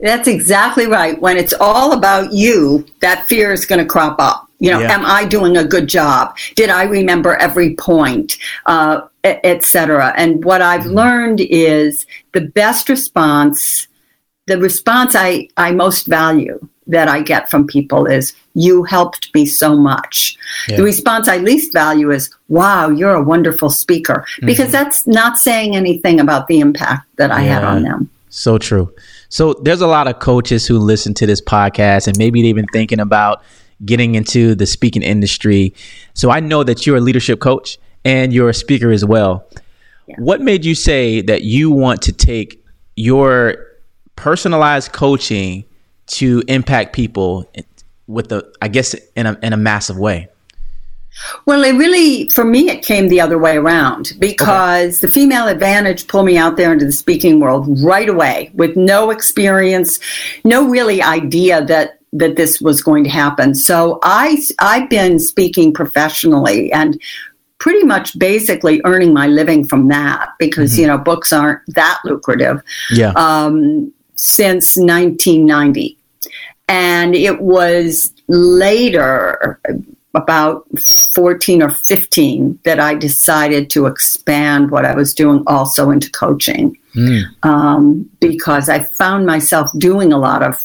that's 0.00 0.28
exactly 0.28 0.86
right 0.86 1.20
when 1.22 1.38
it's 1.38 1.54
all 1.58 1.92
about 1.92 2.32
you 2.32 2.84
that 3.00 3.26
fear 3.26 3.52
is 3.52 3.64
going 3.64 3.78
to 3.78 3.86
crop 3.86 4.16
up 4.18 4.45
you 4.58 4.70
know, 4.70 4.80
yeah. 4.80 4.92
am 4.92 5.04
I 5.04 5.24
doing 5.24 5.56
a 5.56 5.64
good 5.64 5.88
job? 5.88 6.36
Did 6.54 6.70
I 6.70 6.84
remember 6.84 7.36
every 7.36 7.74
point, 7.74 8.38
uh, 8.66 9.02
etc. 9.24 10.14
And 10.16 10.44
what 10.44 10.62
I've 10.62 10.82
mm-hmm. 10.82 10.94
learned 10.94 11.40
is 11.40 12.06
the 12.32 12.40
best 12.40 12.88
response, 12.88 13.88
the 14.46 14.58
response 14.58 15.14
I, 15.14 15.48
I 15.56 15.72
most 15.72 16.06
value 16.06 16.58
that 16.86 17.08
I 17.08 17.20
get 17.20 17.50
from 17.50 17.66
people 17.66 18.06
is, 18.06 18.32
you 18.54 18.84
helped 18.84 19.34
me 19.34 19.44
so 19.44 19.76
much. 19.76 20.36
Yeah. 20.68 20.76
The 20.76 20.84
response 20.84 21.28
I 21.28 21.38
least 21.38 21.72
value 21.72 22.10
is, 22.10 22.30
wow, 22.48 22.88
you're 22.88 23.14
a 23.14 23.22
wonderful 23.22 23.70
speaker, 23.70 24.24
because 24.40 24.66
mm-hmm. 24.66 24.72
that's 24.72 25.06
not 25.06 25.36
saying 25.36 25.74
anything 25.74 26.20
about 26.20 26.46
the 26.46 26.60
impact 26.60 27.08
that 27.16 27.30
I 27.30 27.44
yeah. 27.44 27.54
had 27.54 27.64
on 27.64 27.82
them. 27.82 28.08
So 28.30 28.56
true. 28.56 28.94
So 29.28 29.54
there's 29.54 29.80
a 29.80 29.86
lot 29.86 30.06
of 30.06 30.20
coaches 30.20 30.66
who 30.66 30.78
listen 30.78 31.12
to 31.14 31.26
this 31.26 31.40
podcast 31.40 32.06
and 32.06 32.16
maybe 32.16 32.42
they've 32.42 32.54
been 32.54 32.66
thinking 32.72 33.00
about 33.00 33.42
getting 33.84 34.14
into 34.14 34.54
the 34.54 34.66
speaking 34.66 35.02
industry. 35.02 35.74
So 36.14 36.30
I 36.30 36.40
know 36.40 36.64
that 36.64 36.86
you're 36.86 36.96
a 36.96 37.00
leadership 37.00 37.40
coach 37.40 37.78
and 38.04 38.32
you're 38.32 38.48
a 38.48 38.54
speaker 38.54 38.90
as 38.90 39.04
well. 39.04 39.46
Yeah. 40.06 40.16
What 40.18 40.40
made 40.40 40.64
you 40.64 40.74
say 40.74 41.20
that 41.22 41.42
you 41.42 41.70
want 41.70 42.02
to 42.02 42.12
take 42.12 42.64
your 42.94 43.66
personalized 44.14 44.92
coaching 44.92 45.64
to 46.06 46.42
impact 46.48 46.94
people 46.94 47.50
with 48.06 48.28
the, 48.28 48.50
I 48.62 48.68
guess, 48.68 48.94
in 49.16 49.26
a, 49.26 49.38
in 49.42 49.52
a 49.52 49.56
massive 49.56 49.98
way? 49.98 50.28
Well, 51.46 51.64
it 51.64 51.72
really, 51.72 52.28
for 52.28 52.44
me, 52.44 52.68
it 52.70 52.84
came 52.84 53.08
the 53.08 53.20
other 53.20 53.38
way 53.38 53.56
around 53.56 54.12
because 54.18 54.98
okay. 54.98 55.06
the 55.06 55.12
female 55.12 55.48
advantage 55.48 56.06
pulled 56.08 56.26
me 56.26 56.36
out 56.36 56.56
there 56.56 56.72
into 56.72 56.84
the 56.84 56.92
speaking 56.92 57.40
world 57.40 57.66
right 57.82 58.08
away 58.08 58.50
with 58.54 58.76
no 58.76 59.10
experience, 59.10 59.98
no 60.44 60.68
really 60.68 61.02
idea 61.02 61.64
that 61.64 62.00
that 62.18 62.36
this 62.36 62.60
was 62.60 62.82
going 62.82 63.04
to 63.04 63.10
happen. 63.10 63.54
So 63.54 63.98
I 64.02 64.42
I've 64.58 64.88
been 64.88 65.18
speaking 65.18 65.72
professionally 65.72 66.72
and 66.72 67.00
pretty 67.58 67.84
much 67.84 68.18
basically 68.18 68.80
earning 68.84 69.12
my 69.12 69.26
living 69.26 69.64
from 69.64 69.88
that 69.88 70.30
because 70.38 70.72
mm-hmm. 70.72 70.82
you 70.82 70.86
know 70.86 70.98
books 70.98 71.32
aren't 71.32 71.60
that 71.74 72.00
lucrative. 72.04 72.62
Yeah. 72.90 73.12
Um, 73.16 73.92
since 74.18 74.76
1990, 74.76 75.98
and 76.68 77.14
it 77.14 77.40
was 77.40 78.12
later 78.28 79.60
about 80.14 80.66
14 80.80 81.62
or 81.62 81.68
15 81.68 82.58
that 82.64 82.80
I 82.80 82.94
decided 82.94 83.68
to 83.70 83.84
expand 83.84 84.70
what 84.70 84.86
I 84.86 84.94
was 84.94 85.12
doing 85.12 85.42
also 85.46 85.90
into 85.90 86.10
coaching 86.10 86.76
mm. 86.94 87.22
um, 87.42 88.08
because 88.20 88.70
I 88.70 88.82
found 88.82 89.26
myself 89.26 89.70
doing 89.78 90.14
a 90.14 90.18
lot 90.18 90.42
of 90.42 90.64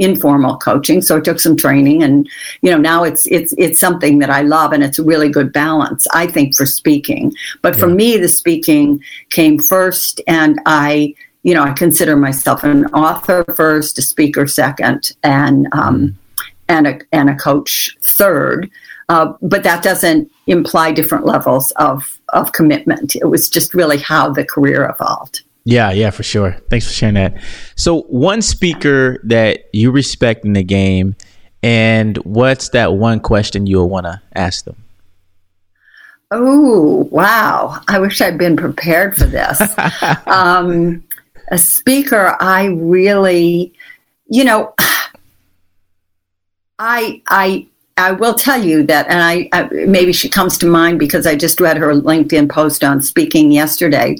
informal 0.00 0.56
coaching 0.56 1.00
so 1.00 1.16
it 1.16 1.24
took 1.24 1.38
some 1.38 1.56
training 1.56 2.02
and 2.02 2.28
you 2.62 2.70
know 2.70 2.78
now 2.78 3.04
it's 3.04 3.26
it's 3.26 3.54
it's 3.56 3.78
something 3.78 4.18
that 4.18 4.28
i 4.28 4.42
love 4.42 4.72
and 4.72 4.82
it's 4.82 4.98
a 4.98 5.04
really 5.04 5.28
good 5.28 5.52
balance 5.52 6.04
i 6.12 6.26
think 6.26 6.52
for 6.56 6.66
speaking 6.66 7.32
but 7.62 7.74
yeah. 7.74 7.80
for 7.80 7.86
me 7.86 8.16
the 8.16 8.28
speaking 8.28 9.00
came 9.30 9.56
first 9.56 10.20
and 10.26 10.60
i 10.66 11.14
you 11.44 11.54
know 11.54 11.62
i 11.62 11.72
consider 11.72 12.16
myself 12.16 12.64
an 12.64 12.86
author 12.86 13.44
first 13.54 13.96
a 13.96 14.02
speaker 14.02 14.48
second 14.48 15.12
and 15.22 15.68
um, 15.72 16.00
mm. 16.00 16.14
and 16.68 16.86
a 16.88 17.00
and 17.12 17.30
a 17.30 17.36
coach 17.36 17.96
third. 18.02 18.70
Uh, 19.10 19.34
but 19.42 19.62
that 19.64 19.82
doesn't 19.82 20.30
imply 20.46 20.90
different 20.90 21.26
levels 21.26 21.72
of 21.72 22.18
of 22.30 22.52
commitment. 22.52 23.14
It 23.16 23.26
was 23.26 23.48
just 23.48 23.74
really 23.74 23.98
how 23.98 24.30
the 24.30 24.44
career 24.44 24.88
evolved. 24.88 25.42
Yeah, 25.64 25.92
yeah, 25.92 26.10
for 26.10 26.22
sure. 26.22 26.52
Thanks 26.68 26.86
for 26.86 26.92
sharing 26.92 27.14
that. 27.14 27.42
So, 27.74 28.02
one 28.02 28.42
speaker 28.42 29.18
that 29.24 29.64
you 29.72 29.90
respect 29.90 30.44
in 30.44 30.52
the 30.52 30.62
game, 30.62 31.16
and 31.62 32.18
what's 32.18 32.68
that 32.70 32.94
one 32.94 33.20
question 33.20 33.66
you'll 33.66 33.88
want 33.88 34.04
to 34.04 34.20
ask 34.34 34.66
them? 34.66 34.76
Oh, 36.30 37.08
wow. 37.10 37.80
I 37.88 37.98
wish 37.98 38.20
I'd 38.20 38.36
been 38.36 38.56
prepared 38.56 39.16
for 39.16 39.24
this. 39.24 39.62
um, 40.26 41.02
a 41.50 41.56
speaker, 41.56 42.36
I 42.40 42.66
really, 42.66 43.72
you 44.26 44.44
know, 44.44 44.74
I, 46.78 47.22
I, 47.28 47.66
I 47.96 48.12
will 48.12 48.34
tell 48.34 48.62
you 48.62 48.82
that, 48.82 49.06
and 49.08 49.22
I, 49.22 49.48
I, 49.52 49.68
maybe 49.86 50.12
she 50.12 50.28
comes 50.28 50.58
to 50.58 50.66
mind 50.66 50.98
because 50.98 51.26
I 51.26 51.36
just 51.36 51.60
read 51.60 51.78
her 51.78 51.94
LinkedIn 51.94 52.50
post 52.50 52.84
on 52.84 53.00
speaking 53.00 53.52
yesterday 53.52 54.16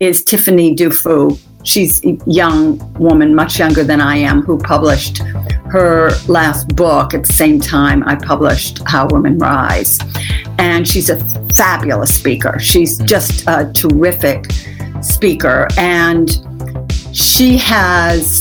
is 0.00 0.24
Tiffany 0.24 0.74
Dufu. 0.74 1.38
She's 1.62 2.04
a 2.04 2.18
young 2.26 2.78
woman, 2.94 3.34
much 3.34 3.58
younger 3.58 3.84
than 3.84 4.00
I 4.00 4.16
am, 4.16 4.42
who 4.42 4.58
published 4.58 5.18
her 5.70 6.10
last 6.26 6.74
book 6.74 7.14
at 7.14 7.24
the 7.24 7.32
same 7.32 7.60
time 7.60 8.02
I 8.04 8.16
published 8.16 8.80
How 8.86 9.06
Women 9.08 9.38
Rise. 9.38 9.98
And 10.58 10.86
she's 10.86 11.10
a 11.10 11.18
fabulous 11.54 12.14
speaker. 12.14 12.58
She's 12.58 12.98
just 12.98 13.44
a 13.46 13.70
terrific 13.72 14.46
speaker. 15.00 15.68
And 15.78 16.28
she 17.12 17.56
has 17.58 18.40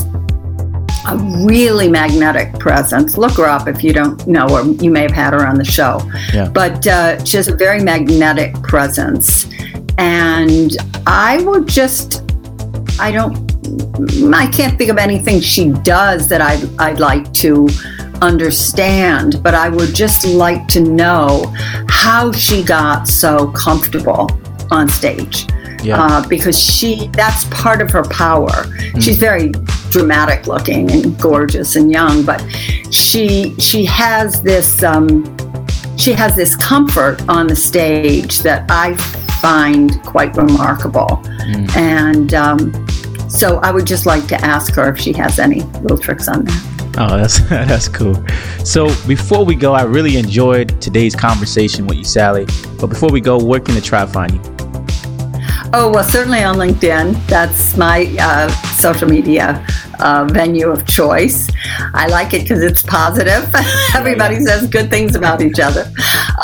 a 1.08 1.18
really 1.46 1.88
magnetic 1.88 2.58
presence. 2.60 3.16
Look 3.16 3.38
her 3.38 3.46
up 3.46 3.68
if 3.68 3.84
you 3.84 3.94
don't 3.94 4.26
know, 4.28 4.48
her. 4.48 4.72
you 4.84 4.90
may 4.90 5.04
have 5.04 5.12
had 5.12 5.34
her 5.34 5.46
on 5.46 5.58
the 5.58 5.66
show. 5.66 6.02
Yeah. 6.34 6.50
But 6.50 6.88
uh, 6.88 7.24
she 7.24 7.38
has 7.38 7.48
a 7.48 7.56
very 7.56 7.84
magnetic 7.84 8.54
presence. 8.64 9.46
And 9.98 10.76
I 11.06 11.42
would 11.44 11.68
just, 11.68 12.24
I 13.00 13.12
don't, 13.12 13.38
I 14.34 14.48
can't 14.48 14.78
think 14.78 14.90
of 14.90 14.98
anything 14.98 15.40
she 15.40 15.70
does 15.70 16.28
that 16.28 16.42
I'd, 16.42 16.68
I'd 16.80 17.00
like 17.00 17.32
to 17.36 17.68
understand, 18.22 19.42
but 19.44 19.54
I 19.54 19.70
would 19.70 19.94
just 19.94 20.26
like 20.26 20.68
to 20.70 20.82
know 20.82 21.54
how 21.90 22.32
she 22.32 22.64
got 22.64 23.08
so 23.08 23.52
comfortable 23.52 24.30
on 24.72 24.88
stage. 24.88 25.48
Yeah. 25.84 26.02
Uh, 26.02 26.28
because 26.30 26.58
she 26.58 27.08
that's 27.08 27.44
part 27.50 27.82
of 27.82 27.92
her 27.92 28.04
power. 28.06 28.50
Mm. 28.50 29.04
She's 29.04 29.18
very 29.18 29.50
dramatic 29.90 30.48
looking 30.48 30.90
and 30.90 31.20
gorgeous 31.20 31.76
and 31.76 31.92
young, 31.92 32.24
but 32.24 32.42
she 32.90 33.54
she 33.60 33.84
has 33.84 34.42
this 34.42 34.82
um, 34.82 35.26
she 35.98 36.14
has 36.14 36.38
this 36.38 36.56
comfort 36.56 37.22
on 37.28 37.48
the 37.48 37.56
stage 37.56 38.40
that 38.40 38.66
I 38.72 38.94
find 39.44 40.02
quite 40.04 40.34
remarkable. 40.38 41.22
Mm. 41.52 41.76
And 41.76 42.34
um, 42.34 42.88
so 43.30 43.58
I 43.58 43.72
would 43.72 43.86
just 43.86 44.06
like 44.06 44.26
to 44.28 44.36
ask 44.36 44.74
her 44.76 44.90
if 44.94 44.98
she 44.98 45.12
has 45.14 45.38
any 45.38 45.64
little 45.84 45.98
tricks 45.98 46.30
on 46.30 46.46
that. 46.46 46.96
Oh, 46.98 47.18
that's 47.18 47.40
that's 47.50 47.90
cool. 47.90 48.16
So 48.64 48.88
before 49.06 49.44
we 49.44 49.56
go, 49.56 49.74
I 49.74 49.84
really 49.84 50.16
enjoyed 50.16 50.82
today's 50.82 51.14
conversation 51.14 51.86
with 51.88 51.98
you, 51.98 52.06
Sally. 52.06 52.46
But 52.80 52.88
before 52.88 53.10
we 53.12 53.20
go, 53.20 53.38
where 53.38 53.60
can 53.60 53.76
the 53.76 53.82
tribe 53.82 54.14
find 54.14 54.34
you? 54.34 54.42
Oh 55.74 55.92
well, 55.94 56.04
certainly 56.06 56.44
on 56.44 56.56
LinkedIn. 56.56 57.28
That's 57.28 57.76
my 57.76 58.16
uh, 58.20 58.48
social 58.76 59.10
media 59.10 59.66
uh, 60.00 60.24
venue 60.32 60.70
of 60.70 60.86
choice. 60.86 61.50
I 61.94 62.08
like 62.08 62.34
it 62.34 62.44
because 62.44 62.62
it's 62.62 62.84
positive. 62.84 63.54
Everybody 63.96 64.40
says 64.40 64.70
good 64.70 64.90
things 64.90 65.16
about 65.16 65.42
each 65.42 65.60
other. 65.60 65.92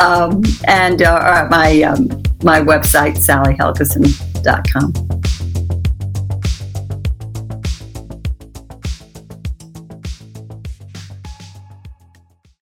Um, 0.01 0.41
and 0.67 1.01
uh, 1.03 1.47
my 1.49 1.83
um, 1.83 2.23
my 2.43 2.61
website, 2.61 3.17
sallyhelgesen.com. 3.17 5.18